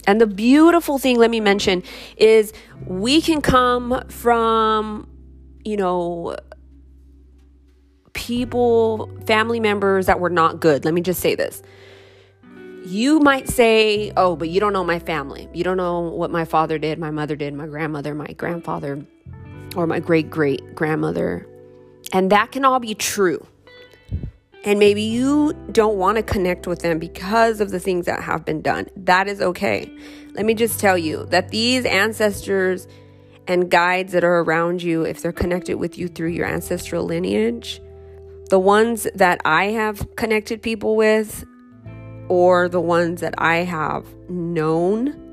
And 0.10 0.20
the 0.20 0.26
beautiful 0.26 0.98
thing, 0.98 1.20
let 1.20 1.30
me 1.30 1.40
mention, 1.40 1.84
is 2.18 2.52
we 2.88 3.22
can 3.22 3.42
come 3.42 4.04
from, 4.10 5.08
you 5.64 5.78
know, 5.78 6.36
people, 8.14 9.08
family 9.28 9.60
members 9.60 10.08
that 10.08 10.20
were 10.20 10.32
not 10.32 10.60
good. 10.60 10.84
Let 10.84 10.96
me 10.96 11.02
just 11.02 11.20
say 11.20 11.36
this. 11.36 11.62
You 12.86 13.20
might 13.20 13.50
say, 13.50 14.12
oh, 14.18 14.36
but 14.36 14.50
you 14.50 14.60
don't 14.60 14.74
know 14.74 14.84
my 14.84 14.98
family. 14.98 15.48
You 15.54 15.64
don't 15.64 15.78
know 15.78 16.00
what 16.00 16.32
my 16.32 16.44
father 16.44 16.80
did, 16.80 16.98
my 16.98 17.12
mother 17.12 17.36
did, 17.36 17.54
my 17.54 17.68
grandmother, 17.68 18.16
my 18.16 18.34
grandfather, 18.34 19.06
or 19.76 19.86
my 19.86 20.00
great 20.00 20.32
great 20.32 20.74
grandmother. 20.74 21.48
And 22.12 22.32
that 22.32 22.52
can 22.52 22.66
all 22.66 22.80
be 22.80 22.96
true. 22.96 23.46
And 24.66 24.78
maybe 24.78 25.02
you 25.02 25.54
don't 25.72 25.98
want 25.98 26.18
to 26.18 26.24
connect 26.24 26.68
with 26.68 26.80
them 26.80 27.00
because 27.00 27.62
of 27.62 27.72
the 27.72 27.80
things 27.80 28.06
that 28.08 28.22
have 28.22 28.44
been 28.44 28.62
done. 28.62 28.88
That 28.96 29.28
is 29.28 29.42
okay. 29.42 29.90
Let 30.34 30.46
me 30.46 30.54
just 30.54 30.80
tell 30.80 30.98
you 30.98 31.26
that 31.28 31.50
these 31.50 31.86
ancestors 31.86 32.88
and 33.48 33.72
guides 33.72 34.12
that 34.12 34.24
are 34.24 34.40
around 34.40 34.84
you, 34.84 35.04
if 35.04 35.22
they're 35.22 35.32
connected 35.32 35.78
with 35.78 35.98
you 35.98 36.08
through 36.08 36.30
your 36.30 36.46
ancestral 36.46 37.06
lineage, 37.06 37.82
The 38.50 38.60
ones 38.60 39.08
that 39.14 39.40
I 39.46 39.66
have 39.66 40.16
connected 40.16 40.64
people 40.64 40.96
with, 40.96 41.46
or 42.30 42.68
the 42.68 42.82
ones 42.82 43.22
that 43.22 43.36
I 43.38 43.58
have 43.58 44.06
known, 44.28 45.29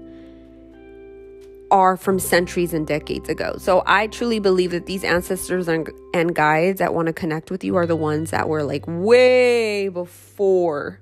are 1.71 1.97
from 1.97 2.19
centuries 2.19 2.73
and 2.73 2.87
decades 2.87 3.29
ago. 3.29 3.57
So 3.59 3.83
I 3.87 4.07
truly 4.07 4.39
believe 4.39 4.71
that 4.71 4.87
these 4.87 5.05
ancestors 5.05 5.69
and, 5.69 5.91
and 6.15 6.35
guides 6.35 6.79
that 6.79 6.95
want 6.95 7.07
to 7.07 7.13
connect 7.13 7.51
with 7.51 7.65
you 7.65 7.77
are 7.77 7.87
the 7.87 7.97
ones 7.97 8.31
that 8.31 8.49
were 8.49 8.63
like 8.63 8.85
way 8.87 9.89
before 9.89 11.01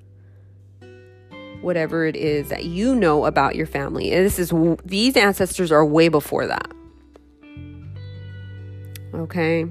whatever 1.60 2.06
it 2.06 2.14
is 2.14 2.50
that 2.50 2.64
you 2.64 2.94
know 2.94 3.24
about 3.24 3.56
your 3.56 3.66
family. 3.66 4.10
This 4.10 4.38
is 4.38 4.52
these 4.84 5.16
ancestors 5.16 5.72
are 5.72 5.84
way 5.84 6.08
before 6.08 6.46
that. 6.46 6.70
Okay? 9.14 9.66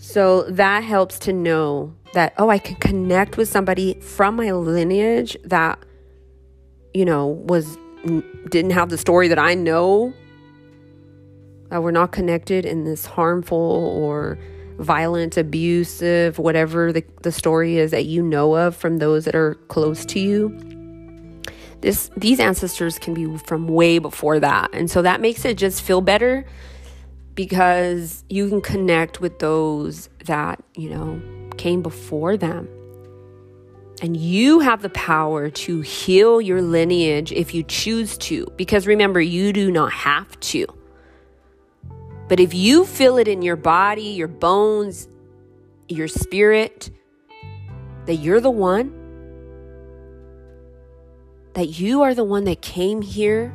So 0.00 0.42
that 0.44 0.84
helps 0.84 1.18
to 1.20 1.32
know 1.32 1.94
that 2.14 2.32
oh, 2.38 2.48
I 2.48 2.58
can 2.58 2.76
connect 2.76 3.36
with 3.36 3.48
somebody 3.48 3.94
from 4.00 4.36
my 4.36 4.52
lineage 4.52 5.36
that 5.44 5.78
you 6.94 7.04
know 7.04 7.26
was 7.26 7.76
didn't 8.48 8.72
have 8.72 8.88
the 8.88 8.98
story 8.98 9.28
that 9.28 9.38
I 9.38 9.54
know. 9.54 10.12
That 11.70 11.82
we're 11.82 11.90
not 11.90 12.12
connected 12.12 12.64
in 12.64 12.84
this 12.84 13.06
harmful 13.06 13.58
or 13.58 14.38
violent, 14.78 15.36
abusive, 15.36 16.38
whatever 16.38 16.92
the, 16.92 17.04
the 17.22 17.32
story 17.32 17.78
is 17.78 17.90
that 17.90 18.04
you 18.04 18.22
know 18.22 18.54
of 18.54 18.76
from 18.76 18.98
those 18.98 19.24
that 19.24 19.34
are 19.34 19.54
close 19.68 20.04
to 20.06 20.20
you 20.20 20.56
this 21.80 22.10
these 22.16 22.40
ancestors 22.40 22.98
can 22.98 23.14
be 23.14 23.38
from 23.38 23.68
way 23.68 23.98
before 23.98 24.40
that. 24.40 24.70
And 24.72 24.90
so 24.90 25.02
that 25.02 25.20
makes 25.20 25.44
it 25.44 25.56
just 25.56 25.82
feel 25.82 26.00
better 26.00 26.44
because 27.34 28.24
you 28.28 28.48
can 28.48 28.60
connect 28.60 29.20
with 29.20 29.38
those 29.38 30.08
that, 30.24 30.62
you 30.74 30.90
know, 30.90 31.20
came 31.56 31.82
before 31.82 32.36
them. 32.36 32.68
And 34.02 34.16
you 34.16 34.60
have 34.60 34.82
the 34.82 34.90
power 34.90 35.48
to 35.48 35.80
heal 35.80 36.40
your 36.40 36.60
lineage 36.60 37.32
if 37.32 37.54
you 37.54 37.62
choose 37.62 38.18
to. 38.18 38.46
Because 38.56 38.86
remember, 38.86 39.20
you 39.20 39.52
do 39.52 39.70
not 39.70 39.92
have 39.92 40.38
to. 40.40 40.66
But 42.28 42.40
if 42.40 42.52
you 42.52 42.84
feel 42.84 43.16
it 43.16 43.28
in 43.28 43.40
your 43.40 43.56
body, 43.56 44.02
your 44.02 44.28
bones, 44.28 45.08
your 45.88 46.08
spirit, 46.08 46.90
that 48.06 48.16
you're 48.16 48.40
the 48.40 48.50
one, 48.50 48.92
that 51.54 51.78
you 51.78 52.02
are 52.02 52.14
the 52.14 52.24
one 52.24 52.44
that 52.44 52.60
came 52.60 53.00
here 53.00 53.52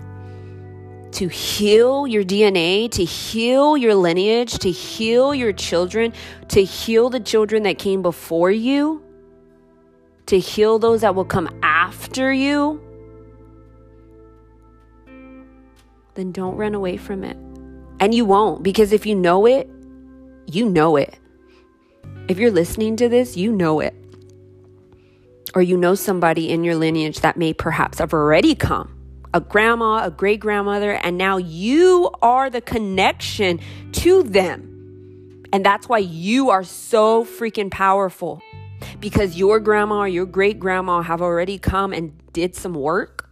to 1.12 1.28
heal 1.28 2.08
your 2.08 2.24
DNA, 2.24 2.90
to 2.92 3.04
heal 3.04 3.76
your 3.76 3.94
lineage, 3.94 4.58
to 4.60 4.72
heal 4.72 5.36
your 5.36 5.52
children, 5.52 6.14
to 6.48 6.64
heal 6.64 7.10
the 7.10 7.20
children 7.20 7.64
that 7.64 7.78
came 7.78 8.02
before 8.02 8.50
you, 8.50 9.04
to 10.32 10.40
heal 10.40 10.80
those 10.80 11.02
that 11.02 11.14
will 11.14 11.26
come 11.26 11.50
after 11.62 12.32
you, 12.32 12.82
then 16.14 16.32
don't 16.32 16.56
run 16.56 16.74
away 16.74 16.96
from 16.96 17.26
it. 17.26 17.36
And 18.00 18.16
you 18.16 18.24
won't, 18.24 18.64
because 18.64 18.94
if 18.94 19.06
you 19.06 19.14
know 19.14 19.46
it, 19.46 19.70
you 20.48 20.70
know 20.70 20.96
it. 20.96 21.20
If 22.30 22.40
you're 22.40 22.50
listening 22.50 22.96
to 22.96 23.10
this, 23.10 23.36
you 23.36 23.52
know 23.52 23.82
it 23.82 23.94
or 25.54 25.62
you 25.62 25.76
know 25.76 25.96
somebody 25.96 26.50
in 26.50 26.64
your 26.64 26.76
lineage 26.76 27.20
that 27.20 27.36
may 27.36 27.54
perhaps 27.54 28.00
have 28.00 28.14
already 28.14 28.56
come 28.56 28.98
a 29.34 29.42
grandma, 29.42 30.06
a 30.06 30.12
great 30.12 30.40
grandmother, 30.40 30.94
and 30.94 31.18
now 31.18 31.36
you 31.38 32.10
are 32.22 32.50
the 32.50 32.62
connection 32.62 33.60
to 33.92 34.24
them. 34.24 35.44
And 35.54 35.66
that's 35.66 35.88
why 35.88 36.00
you 36.00 36.50
are 36.50 36.64
so 36.64 37.24
freaking 37.24 37.72
powerful 37.72 38.42
because 39.00 39.38
your 39.38 39.60
grandma 39.60 40.00
or 40.00 40.08
your 40.08 40.26
great 40.26 40.60
grandma 40.60 41.02
have 41.02 41.22
already 41.22 41.58
come 41.58 41.94
and 41.94 42.14
did 42.34 42.56
some 42.56 42.74
work 42.74 43.30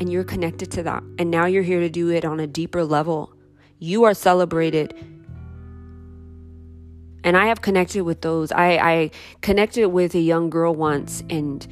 and 0.00 0.10
you're 0.10 0.24
connected 0.24 0.70
to 0.72 0.82
that. 0.82 1.02
And 1.18 1.30
now 1.30 1.46
you're 1.46 1.62
here 1.62 1.80
to 1.80 1.88
do 1.88 2.10
it 2.10 2.24
on 2.24 2.40
a 2.40 2.46
deeper 2.46 2.84
level. 2.84 3.32
You 3.78 4.04
are 4.04 4.14
celebrated 4.14 4.94
and 7.24 7.38
I 7.38 7.46
have 7.46 7.62
connected 7.62 8.02
with 8.02 8.20
those. 8.20 8.52
I, 8.52 8.76
I 8.76 9.10
connected 9.40 9.88
with 9.88 10.14
a 10.14 10.20
young 10.20 10.50
girl 10.50 10.74
once, 10.74 11.24
and 11.30 11.66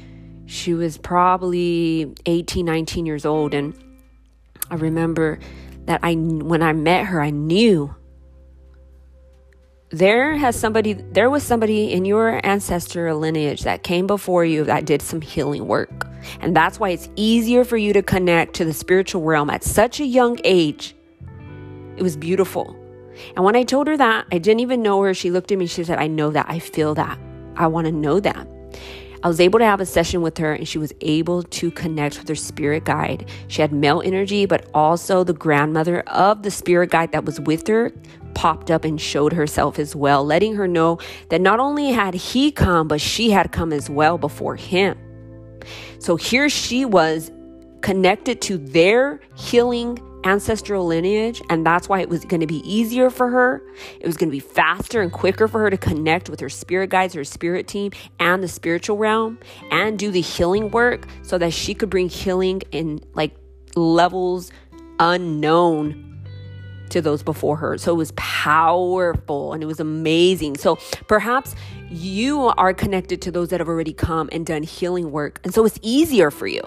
she 0.47 0.73
was 0.73 0.97
probably 0.97 2.11
18, 2.25 2.65
19 2.65 3.05
years 3.05 3.23
old. 3.23 3.53
And 3.53 3.75
I 4.71 4.75
remember 4.75 5.39
that 5.85 5.99
I, 6.01 6.15
when 6.15 6.63
I 6.63 6.73
met 6.73 7.05
her, 7.05 7.21
I 7.21 7.29
knew 7.29 7.95
there 9.93 10.35
has 10.35 10.59
somebody 10.59 10.93
there 10.93 11.29
was 11.29 11.43
somebody 11.43 11.93
in 11.93 12.03
your 12.03 12.45
ancestral 12.45 13.17
lineage 13.19 13.61
that 13.61 13.83
came 13.83 14.07
before 14.07 14.43
you 14.43 14.63
that 14.63 14.85
did 14.85 15.01
some 15.01 15.21
healing 15.21 15.67
work 15.67 16.07
and 16.41 16.55
that's 16.55 16.79
why 16.79 16.89
it's 16.89 17.09
easier 17.15 17.63
for 17.63 17.77
you 17.77 17.93
to 17.93 18.01
connect 18.01 18.53
to 18.55 18.65
the 18.65 18.73
spiritual 18.73 19.21
realm 19.21 19.49
at 19.49 19.63
such 19.63 19.99
a 19.99 20.05
young 20.05 20.37
age 20.43 20.95
it 21.95 22.03
was 22.03 22.17
beautiful 22.17 22.75
and 23.35 23.43
when 23.45 23.55
I 23.55 23.63
told 23.63 23.87
her 23.87 23.97
that, 23.97 24.25
I 24.31 24.37
didn't 24.37 24.61
even 24.61 24.81
know 24.81 25.01
her. 25.03 25.13
She 25.13 25.31
looked 25.31 25.51
at 25.51 25.57
me, 25.57 25.67
she 25.67 25.83
said, 25.83 25.99
I 25.99 26.07
know 26.07 26.31
that. 26.31 26.45
I 26.49 26.59
feel 26.59 26.95
that. 26.95 27.19
I 27.55 27.67
want 27.67 27.85
to 27.85 27.91
know 27.91 28.19
that. 28.19 28.47
I 29.23 29.29
was 29.29 29.39
able 29.39 29.59
to 29.59 29.65
have 29.65 29.79
a 29.79 29.85
session 29.85 30.21
with 30.21 30.37
her 30.39 30.53
and 30.53 30.67
she 30.67 30.77
was 30.77 30.91
able 30.99 31.43
to 31.43 31.71
connect 31.71 32.19
with 32.19 32.27
her 32.27 32.35
spirit 32.35 32.83
guide. 32.83 33.29
She 33.47 33.61
had 33.61 33.71
male 33.71 34.01
energy, 34.03 34.45
but 34.45 34.69
also 34.73 35.23
the 35.23 35.33
grandmother 35.33 36.01
of 36.01 36.43
the 36.43 36.51
spirit 36.51 36.89
guide 36.89 37.13
that 37.13 37.23
was 37.23 37.39
with 37.39 37.65
her 37.67 37.93
popped 38.33 38.69
up 38.69 38.83
and 38.83 38.99
showed 38.99 39.31
herself 39.31 39.79
as 39.79 39.95
well, 39.95 40.25
letting 40.25 40.55
her 40.55 40.67
know 40.67 40.99
that 41.29 41.39
not 41.39 41.61
only 41.61 41.91
had 41.91 42.13
he 42.13 42.51
come, 42.51 42.89
but 42.89 42.99
she 42.99 43.29
had 43.29 43.53
come 43.53 43.71
as 43.71 43.89
well 43.89 44.17
before 44.17 44.57
him. 44.57 44.97
So 45.99 46.17
here 46.17 46.49
she 46.49 46.83
was 46.83 47.31
connected 47.79 48.41
to 48.41 48.57
their 48.57 49.21
healing 49.35 49.99
ancestral 50.23 50.85
lineage, 50.85 51.41
and 51.49 51.65
that's 51.65 51.89
why 51.89 52.01
it 52.01 52.09
was 52.09 52.25
going 52.25 52.41
to 52.41 52.47
be 52.47 52.59
easier 52.69 53.09
for 53.09 53.29
her. 53.29 53.61
It 53.99 54.07
was 54.07 54.17
going 54.17 54.29
to 54.29 54.35
be 54.35 54.39
faster 54.39 55.01
and 55.01 55.11
quicker 55.11 55.47
for 55.47 55.59
her 55.59 55.69
to 55.69 55.77
connect 55.77 56.29
with 56.29 56.39
her 56.39 56.49
spirit 56.49 56.89
guides, 56.89 57.13
her 57.13 57.23
spirit 57.23 57.67
team, 57.67 57.91
and 58.19 58.43
the 58.43 58.47
spiritual 58.47 58.97
realm, 58.97 59.39
and 59.71 59.99
do 59.99 60.11
the 60.11 60.21
healing 60.21 60.71
work 60.71 61.07
so 61.21 61.37
that 61.37 61.53
she 61.53 61.73
could 61.73 61.89
bring 61.89 62.09
healing 62.09 62.61
in 62.71 63.03
like 63.13 63.35
levels 63.75 64.51
unknown 64.99 66.09
to 66.89 67.01
those 67.01 67.23
before 67.23 67.57
her. 67.57 67.77
So 67.77 67.91
it 67.93 67.97
was 67.97 68.13
powerful 68.15 69.53
and 69.53 69.63
it 69.63 69.65
was 69.65 69.79
amazing. 69.79 70.57
So 70.57 70.77
perhaps 71.07 71.55
you 71.89 72.41
are 72.41 72.73
connected 72.73 73.21
to 73.23 73.31
those 73.31 73.49
that 73.49 73.59
have 73.59 73.67
already 73.67 73.93
come 73.93 74.29
and 74.31 74.45
done 74.45 74.63
healing 74.63 75.11
work. 75.11 75.39
And 75.43 75.53
so 75.53 75.65
it's 75.65 75.79
easier 75.81 76.31
for 76.31 76.47
you. 76.47 76.61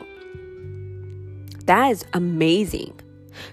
That 1.65 1.91
is 1.91 2.05
amazing. 2.13 2.96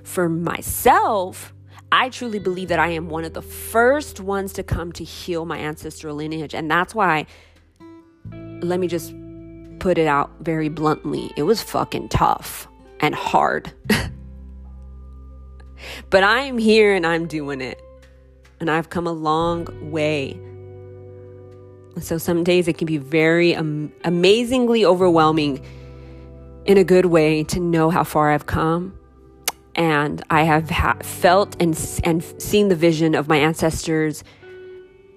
For 0.04 0.30
myself, 0.30 1.54
I 1.94 2.10
truly 2.10 2.40
believe 2.40 2.70
that 2.70 2.80
I 2.80 2.88
am 2.88 3.08
one 3.08 3.24
of 3.24 3.34
the 3.34 3.44
first 3.44 4.20
ones 4.20 4.52
to 4.54 4.64
come 4.64 4.92
to 4.94 5.04
heal 5.04 5.46
my 5.46 5.60
ancestral 5.60 6.16
lineage. 6.16 6.56
And 6.56 6.70
that's 6.70 6.96
why, 6.96 7.28
let 8.32 8.80
me 8.80 8.88
just 8.88 9.14
put 9.80 10.00
it 10.00 10.08
out 10.08 10.32
very 10.40 10.70
bluntly, 10.70 11.32
it 11.38 11.44
was 11.44 11.62
fucking 11.62 12.10
tough 12.10 12.68
and 13.00 13.14
hard. 13.14 13.72
but 16.10 16.24
I'm 16.24 16.58
here 16.58 16.96
and 16.96 17.06
I'm 17.06 17.28
doing 17.28 17.62
it. 17.62 17.80
And 18.60 18.72
I've 18.72 18.90
come 18.90 19.06
a 19.06 19.12
long 19.12 19.92
way. 19.92 20.40
So 22.00 22.18
some 22.18 22.44
days 22.44 22.68
it 22.68 22.80
can 22.80 22.88
be 22.88 22.98
very 22.98 23.56
um, 23.56 23.94
amazingly 24.04 24.84
overwhelming 24.84 25.64
in 26.66 26.80
a 26.80 26.84
good 26.84 27.06
way 27.06 27.44
to 27.44 27.60
know 27.60 27.92
how 27.92 28.04
far 28.04 28.32
I've 28.32 28.48
come 28.48 28.98
and 29.76 30.24
I 30.30 30.44
have 30.44 30.70
ha- 30.70 30.98
felt 31.02 31.56
and 31.60 31.78
and 32.04 32.24
seen 32.42 32.70
the 32.70 32.76
vision 32.76 33.16
of 33.16 33.28
my 33.28 33.38
ancestors 33.38 34.24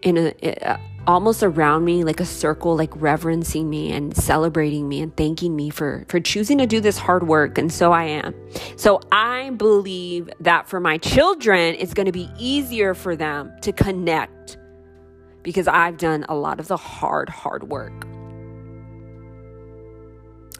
in 0.02 0.16
a, 0.16 0.34
a, 0.42 0.70
uh, 0.70 0.76
almost 1.06 1.42
around 1.42 1.84
me 1.84 2.02
like 2.04 2.20
a 2.20 2.24
circle 2.24 2.76
like 2.76 2.90
reverencing 2.96 3.70
me 3.70 3.92
and 3.92 4.16
celebrating 4.16 4.88
me 4.88 5.00
and 5.00 5.16
thanking 5.16 5.54
me 5.54 5.70
for 5.70 6.04
for 6.08 6.18
choosing 6.18 6.58
to 6.58 6.66
do 6.66 6.80
this 6.80 6.98
hard 6.98 7.26
work 7.26 7.58
and 7.58 7.72
so 7.72 7.92
I 7.92 8.04
am. 8.04 8.34
So 8.76 9.00
I 9.12 9.50
believe 9.50 10.28
that 10.40 10.68
for 10.68 10.80
my 10.80 10.98
children 10.98 11.76
it's 11.78 11.94
going 11.94 12.06
to 12.06 12.12
be 12.12 12.28
easier 12.38 12.94
for 12.94 13.14
them 13.14 13.52
to 13.62 13.72
connect 13.72 14.58
because 15.42 15.68
I've 15.68 15.96
done 15.96 16.24
a 16.28 16.34
lot 16.34 16.58
of 16.58 16.66
the 16.66 16.76
hard 16.76 17.28
hard 17.28 17.68
work. 17.68 18.06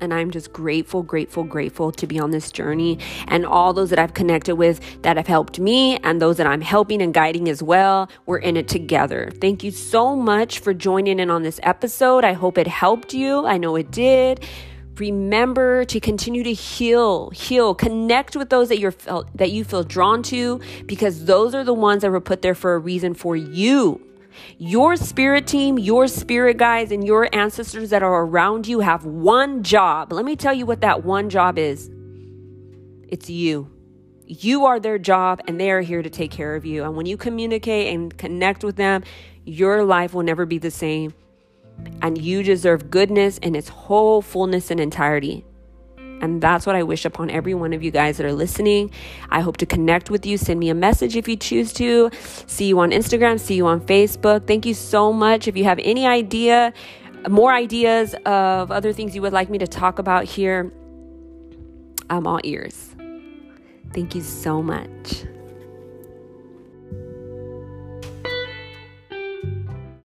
And 0.01 0.13
I'm 0.13 0.31
just 0.31 0.53
grateful, 0.53 1.03
grateful, 1.03 1.45
grateful 1.45 1.93
to 1.93 2.07
be 2.07 2.19
on 2.19 2.31
this 2.31 2.53
journey 2.53 2.99
and 3.29 3.47
all 3.47 3.73
those 3.73 3.91
that 3.91 3.99
I've 3.99 4.15
connected 4.15 4.57
with 4.57 4.81
that 5.03 5.17
have 5.17 5.27
helped 5.27 5.59
me 5.59 5.97
and 5.99 6.21
those 6.21 6.37
that 6.37 6.47
I'm 6.47 6.61
helping 6.61 7.01
and 7.01 7.15
guiding 7.15 7.49
as 7.49 7.63
well. 7.63 8.11
We're 8.27 8.39
in 8.39 8.57
it 8.57 8.69
together. 8.69 9.31
Thank 9.41 9.65
you 9.65 9.71
so 9.71 10.15
much 10.15 10.59
for 10.59 10.75
joining 10.75 11.19
in 11.19 11.31
on 11.31 11.43
this 11.43 11.59
episode. 11.63 12.25
I 12.25 12.35
hope 12.35 12.59
it 12.59 12.67
helped 12.67 13.15
you. 13.15 13.47
I 13.47 13.57
know 13.59 13.77
it 13.77 13.91
did. 13.91 14.45
Remember 14.99 15.85
to 15.87 16.01
continue 16.01 16.43
to 16.43 16.53
heal, 16.55 17.31
heal, 17.31 17.75
connect 17.75 18.35
with 18.35 18.49
those 18.49 18.71
that 18.71 18.79
you're 18.79 18.93
felt 18.93 19.29
that 19.37 19.51
you 19.51 19.63
feel 19.63 19.83
drawn 19.83 20.23
to 20.25 20.61
because 20.87 21.27
those 21.27 21.55
are 21.55 21.65
the 21.65 21.75
ones 21.75 22.03
that 22.03 22.11
were 22.11 22.21
put 22.21 22.41
there 22.41 22.55
for 22.55 22.75
a 22.75 22.79
reason 22.79 23.13
for 23.13 23.37
you 23.37 24.01
Your 24.59 24.97
spirit 24.97 25.47
team, 25.47 25.79
your 25.79 26.09
spirit 26.09 26.57
guides, 26.57 26.93
and 26.93 27.05
your 27.07 27.29
ancestors 27.35 27.91
that 27.91 28.03
are 28.03 28.25
around 28.25 28.67
you 28.67 28.81
have 28.81 29.05
one 29.05 29.63
job. 29.63 30.13
Let 30.13 30.25
me 30.25 30.37
tell 30.37 30.55
you 30.55 30.67
what 30.67 30.81
that 30.81 31.05
one 31.05 31.31
job 31.31 31.59
is 31.59 31.91
it's 33.09 33.31
you. 33.31 33.71
You 34.27 34.67
are 34.67 34.81
their 34.81 34.99
job, 34.99 35.41
and 35.47 35.61
they 35.61 35.71
are 35.71 35.81
here 35.81 36.03
to 36.03 36.11
take 36.11 36.33
care 36.33 36.57
of 36.57 36.67
you. 36.67 36.83
And 36.83 36.97
when 36.97 37.07
you 37.07 37.17
communicate 37.17 37.95
and 37.95 38.17
connect 38.17 38.65
with 38.65 38.77
them, 38.77 39.05
your 39.45 39.85
life 39.85 40.13
will 40.13 40.25
never 40.25 40.45
be 40.45 40.59
the 40.59 40.71
same. 40.73 41.15
And 42.03 42.19
you 42.19 42.43
deserve 42.43 42.91
goodness 42.91 43.39
in 43.39 43.55
its 43.55 43.69
whole 43.69 44.23
fullness 44.23 44.71
and 44.71 44.81
entirety. 44.81 45.45
And 46.21 46.41
that's 46.41 46.67
what 46.67 46.75
I 46.75 46.83
wish 46.83 47.05
upon 47.05 47.31
every 47.31 47.55
one 47.55 47.73
of 47.73 47.83
you 47.83 47.91
guys 47.91 48.17
that 48.17 48.27
are 48.27 48.33
listening. 48.33 48.91
I 49.29 49.41
hope 49.41 49.59
to 49.59 49.67
connect 49.67 50.11
with 50.11 50.25
you. 50.25 50.39
Send 50.39 50.59
me 50.59 50.71
a 50.71 50.75
message 50.75 51.17
if 51.17 51.29
you 51.29 51.37
choose 51.37 51.73
to. 51.75 52.11
See 52.47 52.67
you 52.67 52.79
on 52.81 52.91
Instagram, 52.91 53.39
see 53.39 53.55
you 53.55 53.67
on 53.67 53.81
Facebook. 53.81 54.47
Thank 54.47 54.67
you 54.67 54.75
so 54.75 55.13
much. 55.13 55.47
If 55.47 55.57
you 55.57 55.65
have 55.65 55.79
any 55.83 56.07
idea, 56.07 56.73
more 57.29 57.53
ideas 57.53 58.15
of 58.25 58.71
other 58.71 58.93
things 58.93 59.15
you 59.15 59.23
would 59.23 59.33
like 59.33 59.51
me 59.51 59.59
to 59.59 59.67
talk 59.67 59.99
about 59.99 60.25
here, 60.25 60.73
I'm 62.09 62.27
all 62.27 62.41
ears. 62.45 62.95
Thank 63.93 64.15
you 64.15 64.23
so 64.23 64.63
much. 64.63 65.25